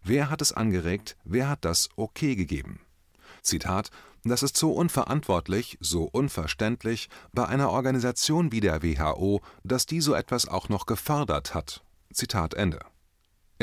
Wer 0.01 0.29
hat 0.29 0.41
es 0.41 0.51
angeregt, 0.51 1.15
wer 1.23 1.49
hat 1.49 1.63
das 1.63 1.89
Okay 1.95 2.35
gegeben? 2.35 2.81
Zitat: 3.41 3.89
Das 4.25 4.43
ist 4.43 4.57
so 4.57 4.71
unverantwortlich, 4.73 5.77
so 5.79 6.03
unverständlich 6.03 7.09
bei 7.31 7.45
einer 7.45 7.69
Organisation 7.71 8.51
wie 8.51 8.59
der 8.59 8.83
WHO, 8.83 9.41
dass 9.63 9.85
die 9.85 10.01
so 10.01 10.13
etwas 10.13 10.47
auch 10.47 10.67
noch 10.67 10.85
gefördert 10.85 11.53
hat. 11.53 11.83
Zitat 12.11 12.53
Ende 12.53 12.79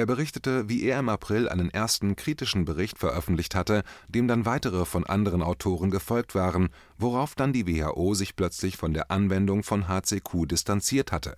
er 0.01 0.07
berichtete, 0.07 0.69
wie 0.69 0.83
er 0.83 0.99
im 0.99 1.09
April 1.09 1.49
einen 1.49 1.71
ersten 1.71 2.17
kritischen 2.17 2.65
Bericht 2.65 2.99
veröffentlicht 2.99 3.55
hatte, 3.55 3.85
dem 4.09 4.27
dann 4.27 4.47
weitere 4.47 4.85
von 4.85 5.07
anderen 5.07 5.43
Autoren 5.43 5.91
gefolgt 5.91 6.35
waren, 6.35 6.71
worauf 6.99 7.35
dann 7.37 7.53
die 7.53 7.67
WHO 7.67 8.15
sich 8.15 8.35
plötzlich 8.35 8.77
von 8.77 8.93
der 8.93 9.11
Anwendung 9.11 9.63
von 9.63 9.87
HCQ 9.87 10.49
distanziert 10.49 11.13
hatte. 11.13 11.37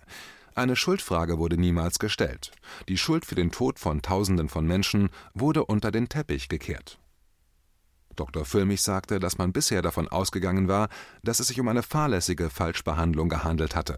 Eine 0.55 0.75
Schuldfrage 0.75 1.37
wurde 1.37 1.57
niemals 1.57 1.99
gestellt. 1.99 2.51
Die 2.87 2.97
Schuld 2.97 3.25
für 3.25 3.35
den 3.35 3.51
Tod 3.51 3.79
von 3.79 4.01
Tausenden 4.01 4.49
von 4.49 4.65
Menschen 4.65 5.09
wurde 5.33 5.65
unter 5.65 5.91
den 5.91 6.09
Teppich 6.09 6.49
gekehrt 6.49 6.99
Dr. 8.15 8.45
Füllmich 8.45 8.81
sagte, 8.81 9.19
dass 9.19 9.37
man 9.37 9.51
bisher 9.51 9.81
davon 9.81 10.07
ausgegangen 10.07 10.67
war, 10.67 10.89
dass 11.23 11.39
es 11.39 11.47
sich 11.47 11.59
um 11.59 11.67
eine 11.67 11.83
fahrlässige 11.83 12.49
Falschbehandlung 12.49 13.29
gehandelt 13.29 13.75
hatte. 13.75 13.97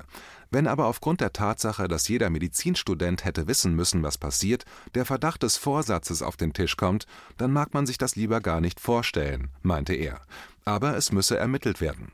Wenn 0.52 0.68
aber 0.68 0.86
aufgrund 0.86 1.22
der 1.22 1.34
Tatsache, 1.34 1.88
dass 1.88 2.08
jeder 2.08 2.30
Medizinstudent 2.30 3.26
hätte 3.26 3.48
wissen 3.48 3.76
müssen, 3.76 4.04
was 4.04 4.18
passiert, 4.18 4.66
der 4.94 5.06
Verdacht 5.06 5.44
des 5.44 5.58
Vorsatzes 5.58 6.22
auf 6.22 6.38
den 6.38 6.54
Tisch 6.54 6.78
kommt, 6.78 7.08
dann 7.38 7.52
mag 7.52 7.74
man 7.74 7.86
sich 7.86 7.98
das 7.98 8.16
lieber 8.16 8.42
gar 8.42 8.62
nicht 8.62 8.80
vorstellen, 8.80 9.50
meinte 9.62 9.94
er. 9.94 10.22
Aber 10.64 10.96
es 10.96 11.12
müsse 11.12 11.38
ermittelt 11.38 11.82
werden 11.82 12.12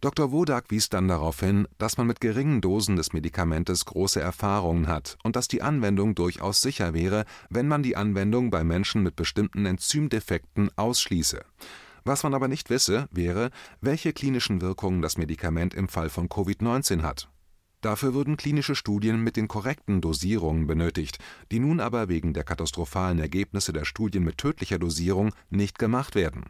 Dr. 0.00 0.32
Wodak 0.32 0.70
wies 0.70 0.88
dann 0.88 1.08
darauf 1.08 1.40
hin, 1.40 1.68
dass 1.76 1.98
man 1.98 2.06
mit 2.06 2.22
geringen 2.22 2.62
Dosen 2.62 2.96
des 2.96 3.12
Medikamentes 3.12 3.84
große 3.84 4.18
Erfahrungen 4.18 4.88
hat 4.88 5.18
und 5.22 5.36
dass 5.36 5.46
die 5.46 5.60
Anwendung 5.60 6.14
durchaus 6.14 6.62
sicher 6.62 6.94
wäre, 6.94 7.26
wenn 7.50 7.68
man 7.68 7.82
die 7.82 7.96
Anwendung 7.96 8.48
bei 8.48 8.64
Menschen 8.64 9.02
mit 9.02 9.14
bestimmten 9.14 9.66
Enzymdefekten 9.66 10.70
ausschließe. 10.76 11.44
Was 12.04 12.22
man 12.22 12.32
aber 12.32 12.48
nicht 12.48 12.70
wisse, 12.70 13.08
wäre, 13.10 13.50
welche 13.82 14.14
klinischen 14.14 14.62
Wirkungen 14.62 15.02
das 15.02 15.18
Medikament 15.18 15.74
im 15.74 15.88
Fall 15.88 16.08
von 16.08 16.30
Covid-19 16.30 17.02
hat. 17.02 17.28
Dafür 17.82 18.14
würden 18.14 18.38
klinische 18.38 18.74
Studien 18.74 19.22
mit 19.22 19.36
den 19.36 19.48
korrekten 19.48 20.00
Dosierungen 20.00 20.66
benötigt, 20.66 21.18
die 21.52 21.58
nun 21.58 21.78
aber 21.78 22.08
wegen 22.08 22.32
der 22.32 22.44
katastrophalen 22.44 23.18
Ergebnisse 23.18 23.74
der 23.74 23.84
Studien 23.84 24.24
mit 24.24 24.38
tödlicher 24.38 24.78
Dosierung 24.78 25.34
nicht 25.50 25.78
gemacht 25.78 26.14
werden 26.14 26.44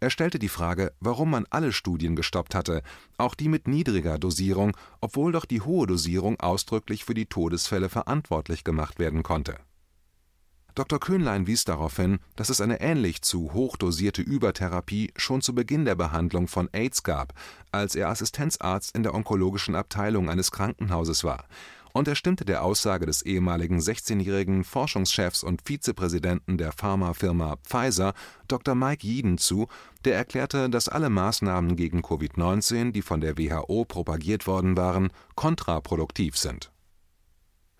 er 0.00 0.10
stellte 0.10 0.38
die 0.38 0.48
Frage, 0.48 0.92
warum 1.00 1.30
man 1.30 1.46
alle 1.50 1.72
Studien 1.72 2.14
gestoppt 2.14 2.54
hatte, 2.54 2.82
auch 3.16 3.34
die 3.34 3.48
mit 3.48 3.66
niedriger 3.66 4.18
Dosierung, 4.18 4.76
obwohl 5.00 5.32
doch 5.32 5.44
die 5.44 5.60
hohe 5.60 5.86
Dosierung 5.86 6.38
ausdrücklich 6.40 7.04
für 7.04 7.14
die 7.14 7.26
Todesfälle 7.26 7.88
verantwortlich 7.88 8.62
gemacht 8.62 8.98
werden 8.98 9.22
konnte. 9.22 9.56
Dr. 10.74 11.00
Köhnlein 11.00 11.48
wies 11.48 11.64
darauf 11.64 11.96
hin, 11.96 12.20
dass 12.36 12.50
es 12.50 12.60
eine 12.60 12.80
ähnlich 12.80 13.22
zu 13.22 13.52
hoch 13.52 13.76
dosierte 13.76 14.22
Übertherapie 14.22 15.12
schon 15.16 15.42
zu 15.42 15.52
Beginn 15.52 15.84
der 15.84 15.96
Behandlung 15.96 16.46
von 16.46 16.68
AIDS 16.72 17.02
gab, 17.02 17.34
als 17.72 17.96
er 17.96 18.08
Assistenzarzt 18.08 18.94
in 18.94 19.02
der 19.02 19.12
onkologischen 19.14 19.74
Abteilung 19.74 20.30
eines 20.30 20.52
Krankenhauses 20.52 21.24
war 21.24 21.46
und 21.92 22.08
er 22.08 22.14
stimmte 22.14 22.44
der 22.44 22.62
Aussage 22.64 23.06
des 23.06 23.22
ehemaligen 23.22 23.78
16-jährigen 23.78 24.64
Forschungschefs 24.64 25.42
und 25.42 25.62
Vizepräsidenten 25.66 26.58
der 26.58 26.72
Pharmafirma 26.72 27.56
Pfizer, 27.64 28.14
Dr. 28.46 28.74
Mike 28.74 29.06
Yeadon, 29.06 29.38
zu, 29.38 29.68
der 30.04 30.16
erklärte, 30.16 30.70
dass 30.70 30.88
alle 30.88 31.10
Maßnahmen 31.10 31.76
gegen 31.76 32.00
Covid-19, 32.00 32.92
die 32.92 33.02
von 33.02 33.20
der 33.20 33.38
WHO 33.38 33.84
propagiert 33.84 34.46
worden 34.46 34.76
waren, 34.76 35.10
kontraproduktiv 35.34 36.36
sind. 36.36 36.72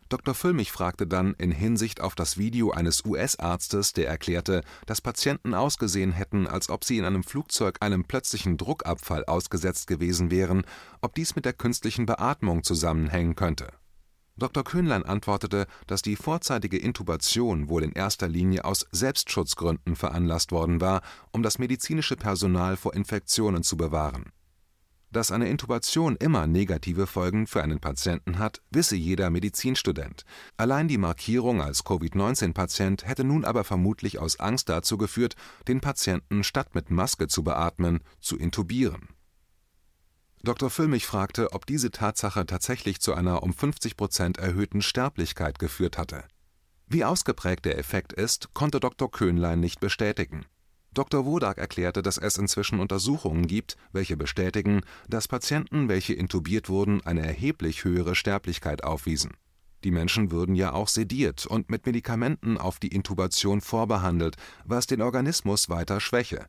Dr. 0.09 0.35
Füllmich 0.35 0.73
fragte 0.73 1.07
dann 1.07 1.35
in 1.35 1.53
Hinsicht 1.53 2.01
auf 2.01 2.15
das 2.15 2.39
Video 2.39 2.71
eines 2.71 3.05
US-Arztes, 3.05 3.93
der 3.93 4.09
erklärte, 4.09 4.63
dass 4.87 5.03
Patienten 5.03 5.53
ausgesehen 5.53 6.13
hätten, 6.13 6.47
als 6.47 6.71
ob 6.71 6.85
sie 6.85 6.97
in 6.97 7.05
einem 7.05 7.23
Flugzeug 7.23 7.77
einem 7.81 8.05
plötzlichen 8.05 8.57
Druckabfall 8.57 9.27
ausgesetzt 9.27 9.87
gewesen 9.87 10.31
wären, 10.31 10.63
ob 11.03 11.15
dies 11.15 11.37
mit 11.37 11.45
der 11.45 11.53
künstlichen 11.53 12.07
Beatmung 12.07 12.63
zusammenhängen 12.63 13.35
könnte 13.35 13.69
Dr. 14.39 14.63
Köhnlein 14.63 15.05
antwortete, 15.05 15.67
dass 15.87 16.03
die 16.03 16.15
vorzeitige 16.15 16.79
Intubation 16.79 17.69
wohl 17.69 17.83
in 17.83 17.93
erster 17.93 18.29
Linie 18.29 18.65
aus 18.65 18.87
Selbstschutzgründen 18.93 19.97
veranlasst 19.97 20.53
worden 20.53 20.81
war, 20.81 21.03
um 21.33 21.43
das 21.43 21.59
medizinische 21.59 22.17
Personal 22.17 22.77
vor 22.77 22.95
Infektionen 22.95 23.65
zu 23.65 23.77
bewahren. 23.77 24.33
Dass 25.11 25.33
eine 25.33 25.49
Intubation 25.49 26.17
immer 26.17 26.47
negative 26.47 27.07
Folgen 27.07 27.47
für 27.47 27.63
einen 27.63 27.81
Patienten 27.81 28.39
hat, 28.39 28.61
wisse 28.71 28.95
jeder 28.95 29.31
Medizinstudent. 29.31 30.25
Allein 30.59 30.87
die 30.87 30.99
Markierung 30.99 31.63
als 31.63 31.83
Covid-19-Patient 31.85 33.07
hätte 33.07 33.25
nun 33.25 33.45
aber 33.45 33.65
vermutlich 33.65 34.19
aus 34.19 34.39
Angst 34.39 34.69
dazu 34.69 34.99
geführt, 34.99 35.35
den 35.67 35.81
Patienten 35.81 36.45
statt 36.45 36.75
mit 36.75 36.91
Maske 36.91 37.27
zu 37.27 37.43
beatmen, 37.43 38.01
zu 38.21 38.37
intubieren 38.37 39.09
Dr. 40.43 40.71
Füllmich 40.71 41.07
fragte, 41.07 41.53
ob 41.53 41.67
diese 41.67 41.91
Tatsache 41.91 42.47
tatsächlich 42.47 43.01
zu 43.01 43.15
einer 43.15 43.43
um 43.43 43.53
50 43.53 43.97
Prozent 43.97 44.39
erhöhten 44.39 44.83
Sterblichkeit 44.83 45.59
geführt 45.59 45.99
hatte. 45.99 46.25
Wie 46.87 47.05
ausgeprägt 47.05 47.65
der 47.65 47.79
Effekt 47.79 48.13
ist, 48.13 48.55
konnte 48.55 48.81
Dr. 48.81 49.11
Köhnlein 49.11 49.61
nicht 49.61 49.81
bestätigen. 49.81 50.47
Dr. 50.95 51.27
Wodak 51.27 51.59
erklärte, 51.59 52.03
dass 52.03 52.19
es 52.19 52.39
inzwischen 52.39 52.81
Untersuchungen 52.81 53.47
gibt, 53.47 53.77
welche 53.93 54.17
bestätigen, 54.17 54.81
dass 55.09 55.29
Patienten, 55.29 55.89
welche 55.89 56.15
intubiert 56.15 56.69
wurden, 56.69 57.05
eine 57.05 57.27
erheblich 57.27 57.85
höhere 57.85 58.15
Sterblichkeit 58.15 58.85
aufwiesen. 58.85 59.33
Die 59.85 59.91
Menschen 59.91 60.31
würden 60.31 60.55
ja 60.55 60.73
auch 60.73 60.89
sediert 60.89 61.47
und 61.47 61.71
mit 61.71 61.87
Medikamenten 61.87 62.59
auf 62.59 62.79
die 62.79 62.89
Intubation 62.89 63.61
vorbehandelt, 63.61 64.37
was 64.65 64.87
den 64.87 65.03
Organismus 65.03 65.69
weiter 65.69 66.01
schwäche. 66.01 66.47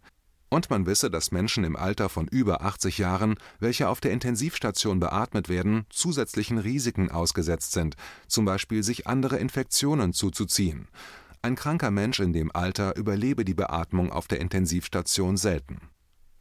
Und 0.50 0.72
man 0.72 0.88
wisse, 0.88 1.12
dass 1.12 1.32
Menschen 1.32 1.64
im 1.64 1.76
Alter 1.76 2.10
von 2.10 2.28
über 2.28 2.64
80 2.64 2.98
Jahren, 2.98 3.36
welche 3.60 3.88
auf 3.88 4.02
der 4.02 4.12
Intensivstation 4.12 5.00
beatmet 5.00 5.48
werden, 5.48 5.86
zusätzlichen 5.90 6.58
Risiken 6.58 7.12
ausgesetzt 7.12 7.72
sind, 7.72 7.96
zum 8.28 8.46
Beispiel 8.46 8.82
sich 8.82 9.06
andere 9.06 9.38
Infektionen 9.38 10.12
zuzuziehen. 10.12 10.88
Ein 11.44 11.56
kranker 11.56 11.92
Mensch 11.92 12.20
in 12.20 12.34
dem 12.34 12.54
Alter 12.54 12.98
überlebe 12.98 13.46
die 13.46 13.54
Beatmung 13.54 14.12
auf 14.12 14.28
der 14.28 14.42
Intensivstation 14.42 15.38
selten. 15.38 15.80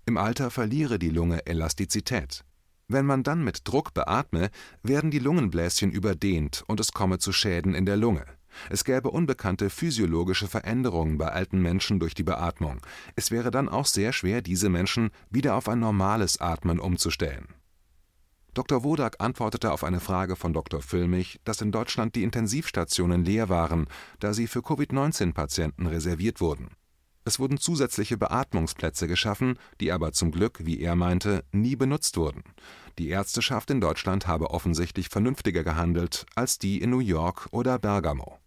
Im 0.07 0.17
Alter 0.17 0.51
verliere 0.51 0.99
die 0.99 1.11
Lunge 1.11 1.47
Elastizität. 1.47 2.45
Wenn 2.89 3.05
man 3.05 3.23
dann 3.23 3.45
mit 3.45 3.69
Druck 3.69 3.93
beatme, 3.93 4.49
werden 4.83 5.11
die 5.11 5.19
Lungenbläschen 5.19 5.91
überdehnt 5.91 6.65
und 6.67 6.81
es 6.81 6.93
komme 6.93 7.19
zu 7.19 7.33
Schäden 7.33 7.75
in 7.75 7.85
der 7.85 7.99
Lunge. 7.99 8.25
Es 8.71 8.85
gäbe 8.85 9.11
unbekannte 9.11 9.71
physiologische 9.71 10.49
Veränderungen 10.49 11.19
bei 11.19 11.29
alten 11.29 11.61
Menschen 11.61 12.01
durch 12.01 12.15
die 12.15 12.25
Beatmung. 12.25 12.81
Es 13.17 13.31
wäre 13.31 13.51
dann 13.51 13.69
auch 13.69 13.87
sehr 13.87 14.13
schwer, 14.13 14.43
diese 14.43 14.69
Menschen 14.69 15.11
wieder 15.31 15.55
auf 15.55 15.69
ein 15.69 15.81
normales 15.81 16.41
Atmen 16.41 16.79
umzustellen 16.79 17.49
Dr. 18.59 18.83
Wodak 18.83 19.21
antwortete 19.21 19.71
auf 19.71 19.85
eine 19.85 20.01
Frage 20.01 20.35
von 20.35 20.53
Dr. 20.53 20.83
Füllmich, 20.83 21.39
dass 21.45 21.61
in 21.61 21.71
Deutschland 21.71 22.17
die 22.17 22.25
Intensivstationen 22.25 23.25
leer 23.25 23.49
waren, 23.49 23.87
da 24.19 24.35
sie 24.35 24.49
für 24.49 24.63
Covid-19-Patienten 24.63 25.87
reserviert 25.87 26.41
wurden. 26.41 26.71
Es 27.29 27.39
wurden 27.39 27.59
zusätzliche 27.59 28.17
Beatmungsplätze 28.17 29.07
geschaffen, 29.07 29.59
die 29.83 29.93
aber 29.93 30.13
zum 30.13 30.31
Glück, 30.31 30.65
wie 30.65 30.81
er 30.81 30.97
meinte, 30.97 31.45
nie 31.53 31.77
benutzt 31.77 32.17
wurden. 32.17 32.43
Die 32.99 33.11
Ärzteschaft 33.11 33.71
in 33.71 33.83
Deutschland 33.83 34.27
habe 34.27 34.49
offensichtlich 34.49 35.11
vernünftiger 35.11 35.63
gehandelt 35.63 36.25
als 36.35 36.59
die 36.59 36.81
in 36.81 36.89
New 36.89 37.01
York 37.01 37.49
oder 37.51 37.79
Bergamo 37.79 38.39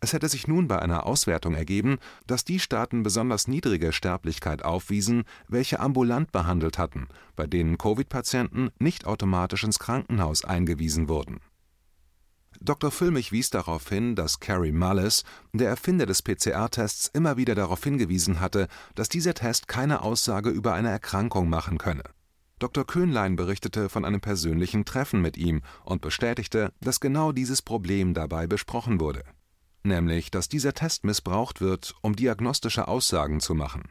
es 0.00 0.14
hätte 0.14 0.28
sich 0.28 0.48
nun 0.48 0.66
bei 0.66 0.78
einer 0.80 1.06
Auswertung 1.06 1.54
ergeben, 1.54 1.98
dass 2.26 2.44
die 2.44 2.58
Staaten 2.58 3.02
besonders 3.02 3.48
niedrige 3.48 3.92
Sterblichkeit 3.92 4.64
aufwiesen, 4.64 5.24
welche 5.46 5.78
ambulant 5.78 6.32
behandelt 6.32 6.78
hatten, 6.78 7.08
bei 7.36 7.46
denen 7.46 7.76
Covid-Patienten 7.76 8.70
nicht 8.78 9.06
automatisch 9.06 9.62
ins 9.62 9.78
Krankenhaus 9.78 10.44
eingewiesen 10.44 11.08
wurden. 11.08 11.40
Dr. 12.60 12.90
Füllmich 12.90 13.32
wies 13.32 13.50
darauf 13.50 13.88
hin, 13.88 14.14
dass 14.14 14.40
Carey 14.40 14.72
Mullis, 14.72 15.24
der 15.52 15.68
Erfinder 15.68 16.06
des 16.06 16.22
PCR-Tests, 16.22 17.10
immer 17.12 17.36
wieder 17.36 17.54
darauf 17.54 17.82
hingewiesen 17.82 18.40
hatte, 18.40 18.68
dass 18.94 19.08
dieser 19.08 19.34
Test 19.34 19.66
keine 19.66 20.02
Aussage 20.02 20.50
über 20.50 20.74
eine 20.74 20.90
Erkrankung 20.90 21.48
machen 21.48 21.78
könne. 21.78 22.04
Dr. 22.58 22.86
Köhnlein 22.86 23.36
berichtete 23.36 23.88
von 23.88 24.04
einem 24.04 24.20
persönlichen 24.20 24.84
Treffen 24.84 25.22
mit 25.22 25.38
ihm 25.38 25.62
und 25.84 26.02
bestätigte, 26.02 26.72
dass 26.80 27.00
genau 27.00 27.32
dieses 27.32 27.62
Problem 27.62 28.12
dabei 28.12 28.46
besprochen 28.46 29.00
wurde 29.00 29.24
nämlich 29.82 30.30
dass 30.30 30.48
dieser 30.48 30.74
Test 30.74 31.04
missbraucht 31.04 31.60
wird, 31.60 31.94
um 32.02 32.16
diagnostische 32.16 32.88
Aussagen 32.88 33.40
zu 33.40 33.54
machen. 33.54 33.84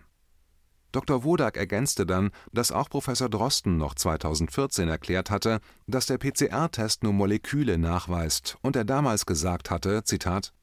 Dr. 0.91 1.23
Wodak 1.23 1.57
ergänzte 1.57 2.05
dann, 2.05 2.31
dass 2.51 2.71
auch 2.71 2.89
Professor 2.89 3.29
Drosten 3.29 3.77
noch 3.77 3.93
2014 3.95 4.89
erklärt 4.89 5.29
hatte, 5.29 5.59
dass 5.87 6.07
der 6.07 6.17
PCR-Test 6.17 7.03
nur 7.03 7.13
Moleküle 7.13 7.77
nachweist 7.77 8.57
und 8.61 8.75
er 8.75 8.85
damals 8.85 9.25
gesagt 9.25 9.69
hatte: 9.69 10.03
Zitat, 10.03 10.53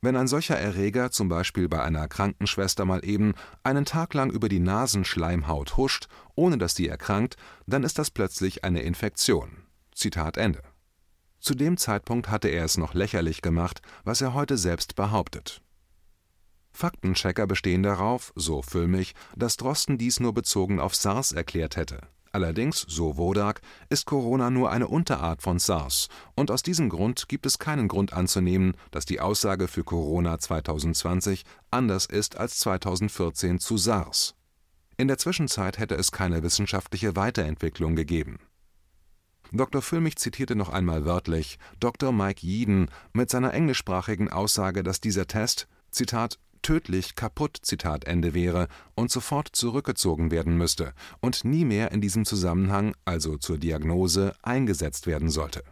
Wenn 0.00 0.16
ein 0.16 0.28
solcher 0.28 0.58
Erreger 0.58 1.10
zum 1.10 1.28
Beispiel 1.28 1.68
bei 1.68 1.82
einer 1.82 2.08
Krankenschwester 2.08 2.84
mal 2.84 3.04
eben 3.04 3.34
einen 3.62 3.84
Tag 3.84 4.14
lang 4.14 4.30
über 4.30 4.48
die 4.48 4.60
Nasenschleimhaut 4.60 5.76
huscht, 5.76 6.06
ohne 6.34 6.58
dass 6.58 6.74
sie 6.74 6.88
erkrankt, 6.88 7.36
dann 7.66 7.82
ist 7.82 7.98
das 7.98 8.10
plötzlich 8.10 8.64
eine 8.64 8.82
Infektion. 8.82 9.64
Zitat 9.94 10.36
Ende 10.36 10.62
zu 11.42 11.56
dem 11.56 11.76
Zeitpunkt 11.76 12.30
hatte 12.30 12.46
er 12.46 12.64
es 12.64 12.78
noch 12.78 12.94
lächerlich 12.94 13.42
gemacht, 13.42 13.82
was 14.04 14.20
er 14.20 14.32
heute 14.32 14.56
selbst 14.56 14.94
behauptet. 14.94 15.60
Faktenchecker 16.72 17.46
bestehen 17.46 17.82
darauf, 17.82 18.32
so 18.34 18.62
Füllmich, 18.62 19.14
dass 19.36 19.56
Drosten 19.56 19.98
dies 19.98 20.20
nur 20.20 20.32
bezogen 20.32 20.80
auf 20.80 20.94
SARS 20.94 21.32
erklärt 21.32 21.76
hätte. 21.76 22.00
Allerdings, 22.32 22.86
so 22.88 23.18
Wodak, 23.18 23.60
ist 23.90 24.06
Corona 24.06 24.50
nur 24.50 24.70
eine 24.70 24.88
Unterart 24.88 25.42
von 25.42 25.58
SARS, 25.58 26.08
und 26.34 26.50
aus 26.50 26.62
diesem 26.62 26.88
Grund 26.88 27.28
gibt 27.28 27.44
es 27.44 27.58
keinen 27.58 27.88
Grund 27.88 28.14
anzunehmen, 28.14 28.74
dass 28.90 29.04
die 29.04 29.20
Aussage 29.20 29.68
für 29.68 29.84
Corona 29.84 30.38
2020 30.38 31.44
anders 31.70 32.06
ist 32.06 32.38
als 32.38 32.58
2014 32.60 33.58
zu 33.58 33.76
SARS. 33.76 34.34
In 34.96 35.08
der 35.08 35.18
Zwischenzeit 35.18 35.78
hätte 35.78 35.94
es 35.94 36.10
keine 36.10 36.42
wissenschaftliche 36.42 37.16
Weiterentwicklung 37.16 37.96
gegeben 37.96 38.38
Dr. 39.54 39.82
Füllmich 39.82 40.16
zitierte 40.16 40.56
noch 40.56 40.70
einmal 40.70 41.04
wörtlich 41.04 41.58
Dr. 41.78 42.10
Mike 42.10 42.40
Yeadon 42.46 42.88
mit 43.12 43.28
seiner 43.28 43.52
englischsprachigen 43.52 44.30
Aussage, 44.30 44.82
dass 44.82 45.00
dieser 45.00 45.26
Test 45.26 45.68
„Zitat 45.90 46.38
tödlich 46.62 47.14
kaputt 47.14 47.58
Zitat 47.62 48.04
Ende 48.04 48.34
wäre 48.34 48.68
und 48.94 49.10
sofort 49.10 49.48
zurückgezogen 49.52 50.30
werden 50.30 50.56
müsste 50.56 50.94
und 51.20 51.44
nie 51.44 51.64
mehr 51.64 51.92
in 51.92 52.00
diesem 52.00 52.24
Zusammenhang, 52.24 52.94
also 53.04 53.36
zur 53.36 53.58
Diagnose, 53.58 54.34
eingesetzt 54.42 55.06
werden 55.06 55.28
sollte. 55.28 55.62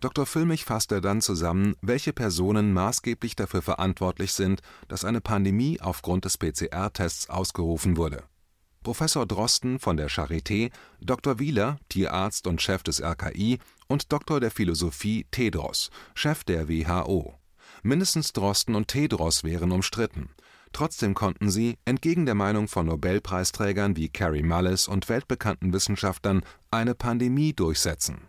Dr. 0.00 0.26
Füllmich 0.26 0.64
fasste 0.64 1.00
dann 1.00 1.20
zusammen, 1.20 1.74
welche 1.82 2.12
Personen 2.12 2.72
maßgeblich 2.72 3.36
dafür 3.36 3.62
verantwortlich 3.62 4.32
sind, 4.32 4.60
dass 4.86 5.04
eine 5.04 5.20
Pandemie 5.20 5.80
aufgrund 5.80 6.24
des 6.24 6.38
PCR-Tests 6.38 7.30
ausgerufen 7.30 7.96
wurde 7.96 8.24
Professor 8.82 9.26
Drosten 9.26 9.78
von 9.78 9.96
der 9.96 10.08
Charité, 10.08 10.70
Dr. 11.00 11.38
Wieler, 11.38 11.78
Tierarzt 11.88 12.46
und 12.46 12.62
Chef 12.62 12.82
des 12.82 13.02
RKI 13.02 13.58
und 13.86 14.12
Doktor 14.12 14.40
der 14.40 14.50
Philosophie 14.50 15.26
Tedros, 15.30 15.90
Chef 16.14 16.44
der 16.44 16.68
WHO. 16.68 17.37
Mindestens 17.82 18.32
Drosten 18.32 18.74
und 18.74 18.88
Tedros 18.88 19.44
wären 19.44 19.72
umstritten. 19.72 20.30
Trotzdem 20.72 21.14
konnten 21.14 21.50
sie, 21.50 21.78
entgegen 21.84 22.26
der 22.26 22.34
Meinung 22.34 22.68
von 22.68 22.86
Nobelpreisträgern 22.86 23.96
wie 23.96 24.08
Carey 24.08 24.42
Mullis 24.42 24.86
und 24.86 25.08
weltbekannten 25.08 25.72
Wissenschaftlern, 25.72 26.42
eine 26.70 26.94
Pandemie 26.94 27.54
durchsetzen 27.54 28.28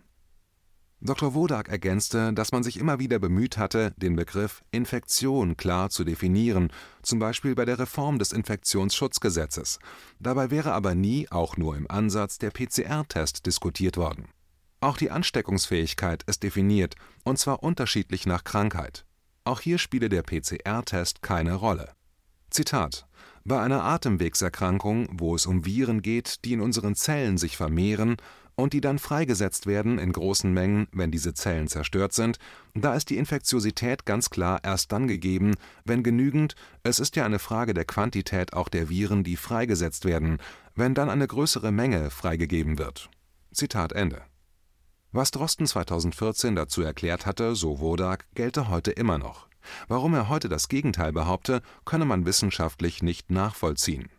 Dr. 1.02 1.34
Wodak 1.34 1.70
ergänzte, 1.70 2.34
dass 2.34 2.52
man 2.52 2.62
sich 2.62 2.78
immer 2.78 3.00
wieder 3.00 3.20
bemüht 3.20 3.58
hatte, 3.58 3.94
den 3.96 4.18
Begriff 4.18 4.64
Infektion 4.72 5.56
klar 5.56 5.90
zu 5.90 6.04
definieren, 6.04 6.74
zum 7.04 7.20
Beispiel 7.20 7.56
bei 7.56 7.64
der 7.64 7.80
Reform 7.80 8.20
des 8.20 8.34
Infektionsschutzgesetzes. 8.34 9.80
Dabei 10.20 10.52
wäre 10.52 10.74
aber 10.74 10.96
nie, 10.96 11.32
auch 11.32 11.56
nur 11.56 11.78
im 11.78 11.90
Ansatz, 11.90 12.38
der 12.38 12.52
PCR-Test 12.52 13.46
diskutiert 13.46 13.96
worden. 13.96 14.28
Auch 14.82 14.98
die 14.98 15.10
Ansteckungsfähigkeit 15.10 16.24
ist 16.24 16.44
definiert, 16.44 16.96
und 17.24 17.40
zwar 17.40 17.64
unterschiedlich 17.64 18.26
nach 18.26 18.44
Krankheit. 18.44 19.06
Auch 19.44 19.62
hier 19.62 19.78
spiele 19.78 20.10
der 20.10 20.24
PCR-Test 20.24 21.22
keine 21.22 21.56
Rolle. 21.56 21.94
Zitat 22.50 23.08
bei 23.46 23.60
einer 23.60 23.84
Atemwegserkrankung, 23.84 25.08
wo 25.12 25.36
es 25.36 25.46
um 25.46 25.66
Viren 25.66 26.02
geht, 26.02 26.46
die 26.46 26.54
in 26.54 26.62
unseren 26.62 26.96
Zellen 26.96 27.38
sich 27.38 27.58
vermehren 27.58 28.18
und 28.56 28.74
die 28.74 28.82
dann 28.82 29.00
freigesetzt 29.00 29.66
werden 29.66 29.98
in 29.98 30.12
großen 30.12 30.54
Mengen, 30.54 30.88
wenn 30.92 31.12
diese 31.12 31.34
Zellen 31.34 31.68
zerstört 31.68 32.14
sind, 32.14 32.38
da 32.74 32.94
ist 32.94 33.10
die 33.10 33.18
Infektiosität 33.18 34.06
ganz 34.06 34.30
klar 34.30 34.60
erst 34.64 34.92
dann 34.92 35.08
gegeben, 35.08 35.56
wenn 35.86 36.04
genügend, 36.04 36.56
es 36.84 37.00
ist 37.00 37.16
ja 37.16 37.26
eine 37.26 37.40
Frage 37.40 37.74
der 37.74 37.86
Quantität 37.86 38.54
auch 38.54 38.70
der 38.70 38.90
Viren, 38.90 39.24
die 39.24 39.38
freigesetzt 39.38 40.06
werden, 40.06 40.38
wenn 40.76 40.94
dann 40.94 41.10
eine 41.10 41.28
größere 41.28 41.72
Menge 41.72 42.10
freigegeben 42.10 42.78
wird. 42.78 43.10
Zitat 43.52 43.94
Ende. 43.94 44.22
Was 45.12 45.32
Drosten 45.32 45.66
2014 45.66 46.56
dazu 46.56 46.82
erklärt 46.82 47.26
hatte, 47.26 47.56
so 47.56 47.80
Wodak, 47.80 48.26
gelte 48.36 48.70
heute 48.70 48.92
immer 48.92 49.18
noch. 49.18 49.48
Warum 49.88 50.14
er 50.14 50.30
heute 50.30 50.50
das 50.50 50.68
Gegenteil 50.68 51.12
behaupte, 51.12 51.62
könne 51.84 52.06
man 52.06 52.26
wissenschaftlich 52.26 53.02
nicht 53.02 53.32
nachvollziehen 53.32 54.10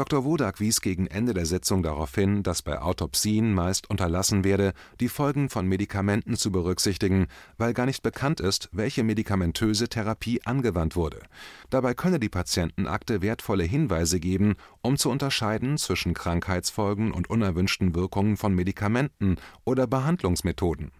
Dr. 0.00 0.24
Wodak 0.24 0.60
wies 0.60 0.80
gegen 0.80 1.08
Ende 1.08 1.34
der 1.34 1.44
Sitzung 1.44 1.82
darauf 1.82 2.14
hin, 2.14 2.42
dass 2.42 2.62
bei 2.62 2.80
Autopsien 2.80 3.52
meist 3.52 3.90
unterlassen 3.90 4.44
werde, 4.44 4.72
die 4.98 5.10
Folgen 5.10 5.50
von 5.50 5.66
Medikamenten 5.66 6.36
zu 6.36 6.50
berücksichtigen, 6.50 7.26
weil 7.58 7.74
gar 7.74 7.84
nicht 7.84 8.02
bekannt 8.02 8.40
ist, 8.40 8.70
welche 8.72 9.04
medikamentöse 9.04 9.90
Therapie 9.90 10.40
angewandt 10.46 10.96
wurde. 10.96 11.20
Dabei 11.68 11.92
könne 11.92 12.18
die 12.18 12.30
Patientenakte 12.30 13.20
wertvolle 13.20 13.64
Hinweise 13.64 14.20
geben, 14.20 14.54
um 14.80 14.96
zu 14.96 15.10
unterscheiden 15.10 15.76
zwischen 15.76 16.14
Krankheitsfolgen 16.14 17.12
und 17.12 17.28
unerwünschten 17.28 17.94
Wirkungen 17.94 18.38
von 18.38 18.54
Medikamenten 18.54 19.36
oder 19.66 19.86
Behandlungsmethoden 19.86 20.92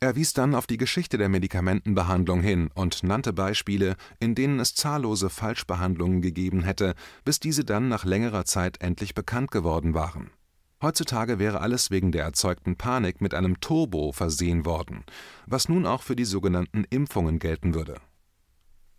er 0.00 0.16
wies 0.16 0.32
dann 0.32 0.54
auf 0.54 0.66
die 0.66 0.76
Geschichte 0.76 1.18
der 1.18 1.28
Medikamentenbehandlung 1.28 2.40
hin 2.40 2.70
und 2.74 3.02
nannte 3.02 3.32
Beispiele, 3.32 3.96
in 4.20 4.34
denen 4.34 4.60
es 4.60 4.74
zahllose 4.74 5.30
Falschbehandlungen 5.30 6.22
gegeben 6.22 6.62
hätte, 6.62 6.94
bis 7.24 7.40
diese 7.40 7.64
dann 7.64 7.88
nach 7.88 8.04
längerer 8.04 8.44
Zeit 8.44 8.80
endlich 8.80 9.14
bekannt 9.14 9.50
geworden 9.50 9.94
waren. 9.94 10.30
Heutzutage 10.80 11.38
wäre 11.40 11.60
alles 11.60 11.90
wegen 11.90 12.12
der 12.12 12.24
erzeugten 12.24 12.76
Panik 12.76 13.20
mit 13.20 13.34
einem 13.34 13.60
Turbo 13.60 14.12
versehen 14.12 14.64
worden, 14.64 15.04
was 15.46 15.68
nun 15.68 15.86
auch 15.86 16.02
für 16.02 16.14
die 16.14 16.24
sogenannten 16.24 16.84
Impfungen 16.84 17.40
gelten 17.40 17.74
würde 17.74 18.00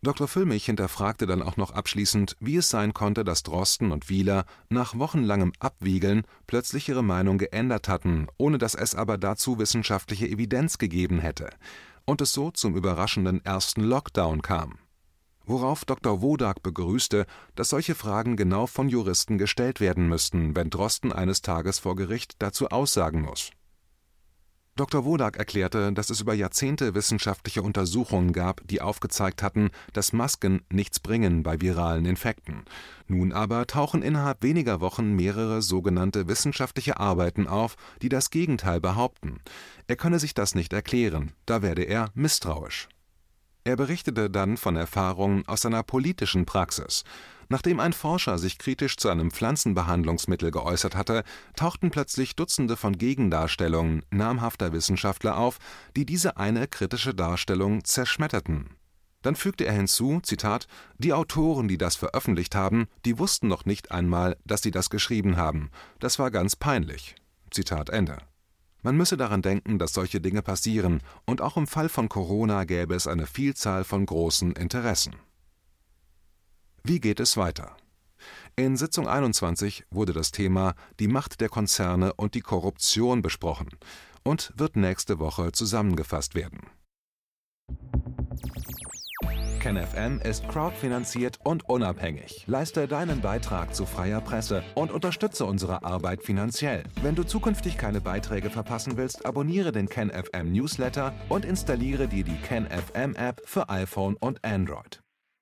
Dr. 0.02 0.30
Füllmich 0.30 0.66
hinterfragte 0.66 1.26
dann 1.26 1.42
auch 1.42 1.58
noch 1.58 1.72
abschließend, 1.72 2.38
wie 2.40 2.56
es 2.56 2.70
sein 2.70 2.94
konnte, 2.94 3.26
dass 3.26 3.44
Drosten 3.44 3.92
und 3.92 4.08
Wieler 4.08 4.46
nach 4.70 4.98
wochenlangem 4.98 5.52
Abwiegeln 5.60 6.24
plötzlich 6.48 6.88
ihre 6.88 7.04
Meinung 7.04 7.38
geändert 7.38 7.90
hatten, 7.90 8.28
ohne 8.38 8.58
dass 8.58 8.76
es 8.76 8.96
aber 8.96 9.18
dazu 9.18 9.60
wissenschaftliche 9.60 10.26
Evidenz 10.30 10.78
gegeben 10.78 11.20
hätte, 11.20 11.50
und 12.06 12.22
es 12.22 12.32
so 12.32 12.50
zum 12.50 12.78
überraschenden 12.78 13.44
ersten 13.44 13.82
Lockdown 13.82 14.42
kam. 14.42 14.80
Worauf 15.46 15.84
Dr. 15.84 16.22
Wodak 16.22 16.64
begrüßte, 16.64 17.26
dass 17.56 17.70
solche 17.70 17.96
Fragen 17.96 18.38
genau 18.38 18.68
von 18.68 18.88
Juristen 18.88 19.38
gestellt 19.38 19.82
werden 19.82 20.08
müssten, 20.08 20.56
wenn 20.56 20.70
Drosten 20.70 21.12
eines 21.12 21.42
Tages 21.42 21.80
vor 21.80 21.98
Gericht 21.98 22.36
dazu 22.40 22.70
aussagen 22.70 23.22
muss 23.22 23.52
Dr. 24.80 25.04
Wodak 25.04 25.36
erklärte, 25.36 25.92
dass 25.92 26.10
es 26.10 26.22
über 26.22 26.34
Jahrzehnte 26.34 26.96
wissenschaftliche 26.96 27.62
Untersuchungen 27.62 28.32
gab, 28.32 28.66
die 28.66 28.80
aufgezeigt 28.80 29.44
hatten, 29.44 29.72
dass 29.92 30.14
Masken 30.14 30.62
nichts 30.72 31.02
bringen 31.02 31.44
bei 31.44 31.60
viralen 31.60 32.06
Infekten. 32.06 32.64
Nun 33.06 33.34
aber 33.34 33.68
tauchen 33.68 34.02
innerhalb 34.02 34.42
weniger 34.42 34.80
Wochen 34.80 35.18
mehrere 35.18 35.62
sogenannte 35.62 36.30
wissenschaftliche 36.30 36.98
Arbeiten 36.98 37.46
auf, 37.46 37.76
die 38.02 38.08
das 38.08 38.30
Gegenteil 38.30 38.80
behaupten. 38.80 39.42
Er 39.88 39.98
könne 39.98 40.18
sich 40.18 40.34
das 40.34 40.56
nicht 40.56 40.72
erklären, 40.72 41.34
da 41.46 41.62
werde 41.62 41.84
er 41.84 42.12
misstrauisch. 42.14 42.88
Er 43.66 43.76
berichtete 43.76 44.30
dann 44.30 44.56
von 44.56 44.78
Erfahrungen 44.78 45.46
aus 45.46 45.60
seiner 45.60 45.84
politischen 45.84 46.46
Praxis. 46.46 47.04
Nachdem 47.52 47.80
ein 47.80 47.94
Forscher 47.94 48.38
sich 48.38 48.60
kritisch 48.60 48.96
zu 48.98 49.10
einem 49.10 49.32
Pflanzenbehandlungsmittel 49.32 50.52
geäußert 50.52 50.96
hatte, 50.96 51.24
tauchten 51.56 51.90
plötzlich 51.90 52.36
Dutzende 52.36 52.78
von 52.78 52.96
Gegendarstellungen 52.96 54.04
namhafter 54.12 54.72
Wissenschaftler 54.72 55.36
auf, 55.36 55.58
die 55.96 56.06
diese 56.06 56.38
eine 56.38 56.68
kritische 56.68 57.16
Darstellung 57.16 57.84
zerschmetterten. 57.84 58.76
Dann 59.24 59.36
fügte 59.36 59.66
er 59.66 59.74
hinzu: 59.74 60.20
Zitat, 60.22 60.68
Die 61.00 61.12
Autoren, 61.12 61.68
die 61.68 61.80
das 61.80 61.96
veröffentlicht 61.96 62.54
haben, 62.54 62.88
die 63.04 63.18
wussten 63.18 63.48
noch 63.48 63.66
nicht 63.66 63.92
einmal, 63.92 64.38
dass 64.46 64.62
sie 64.62 64.72
das 64.72 64.92
geschrieben 64.92 65.36
haben. 65.36 65.72
Das 66.00 66.20
war 66.20 66.30
ganz 66.30 66.56
peinlich. 66.56 67.16
Zitat 67.50 67.90
Ende. 67.90 68.20
Man 68.84 68.96
müsse 68.96 69.18
daran 69.18 69.42
denken, 69.42 69.80
dass 69.80 69.92
solche 69.92 70.22
Dinge 70.22 70.44
passieren, 70.44 71.02
und 71.26 71.42
auch 71.42 71.58
im 71.58 71.68
Fall 71.68 71.90
von 71.90 72.10
Corona 72.10 72.64
gäbe 72.64 72.94
es 72.94 73.08
eine 73.08 73.26
Vielzahl 73.26 73.84
von 73.84 74.06
großen 74.06 74.54
Interessen 74.54 75.16
wie 76.84 77.00
geht 77.00 77.20
es 77.20 77.38
weiter? 77.38 77.76
In 78.56 78.76
Sitzung 78.76 79.08
21 79.08 79.86
wurde 79.90 80.14
das 80.14 80.32
Thema 80.32 80.76
Die 81.00 81.08
Macht 81.08 81.40
der 81.42 81.50
Konzerne 81.50 82.14
und 82.14 82.36
die 82.36 82.42
Korruption 82.42 83.22
besprochen 83.22 83.70
und 84.24 84.52
wird 84.58 84.76
nächste 84.76 85.20
Woche 85.20 85.52
zusammengefasst 85.52 86.36
werden. 86.36 86.62
KenFM 89.60 90.20
ist 90.22 90.48
crowdfinanziert 90.48 91.40
und 91.44 91.68
unabhängig. 91.68 92.46
Leiste 92.48 92.88
deinen 92.88 93.22
Beitrag 93.22 93.76
zu 93.76 93.86
freier 93.86 94.22
Presse 94.22 94.64
und 94.74 94.90
unterstütze 94.90 95.46
unsere 95.46 95.84
Arbeit 95.84 96.24
finanziell. 96.24 96.84
Wenn 97.02 97.16
du 97.16 97.24
zukünftig 97.24 97.78
keine 97.78 98.00
Beiträge 98.00 98.50
verpassen 98.50 98.96
willst, 98.96 99.26
abonniere 99.26 99.74
den 99.74 99.90
KenFM 99.90 100.52
Newsletter 100.54 101.14
und 101.28 101.44
installiere 101.44 102.08
dir 102.08 102.24
die 102.24 102.38
KenFM 102.38 103.16
App 103.16 103.42
für 103.46 103.70
iPhone 103.70 104.16
und 104.16 104.44
Android. 104.46 105.02